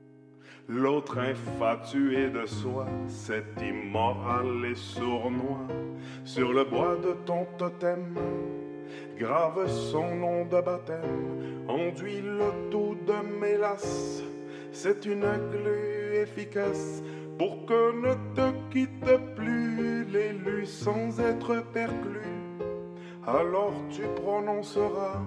[0.69, 5.67] L'autre infatué de soi, cet immoral et sournois,
[6.23, 8.15] sur le bois de ton totem,
[9.17, 14.23] grave son nom de baptême, enduit le tout de mélasse.
[14.71, 17.03] C'est une glu efficace
[17.37, 22.21] pour que ne te quitte plus l'élu sans être perclus.
[23.27, 25.21] Alors tu prononceras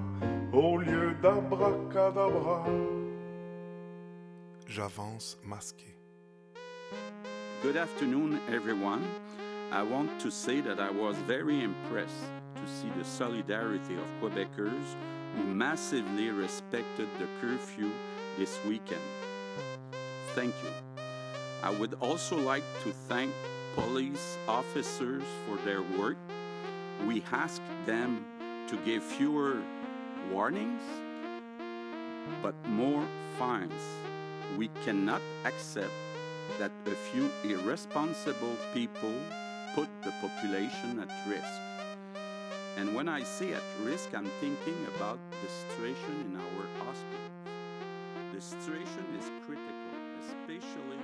[0.54, 2.64] au lieu d'abracadabra
[4.68, 5.94] j'avance masqué.
[7.62, 9.04] good afternoon, everyone.
[9.72, 14.94] I want to say that I was very impressed to see the solidarity of Quebecers
[15.36, 17.90] who massively respected the curfew
[18.38, 19.00] this weekend.
[20.34, 20.70] Thank you.
[21.62, 23.32] I would also like to thank
[23.74, 26.16] police officers for their work.
[27.06, 28.24] We asked them
[28.68, 29.62] to give fewer
[30.30, 30.82] warnings,
[32.42, 33.06] but more
[33.38, 34.05] fines.
[34.54, 35.92] We cannot accept
[36.58, 39.12] that a few irresponsible people
[39.74, 41.60] put the population at risk.
[42.76, 47.36] And when I say at risk, I'm thinking about the situation in our hospitals.
[48.34, 51.00] The situation is critical, especially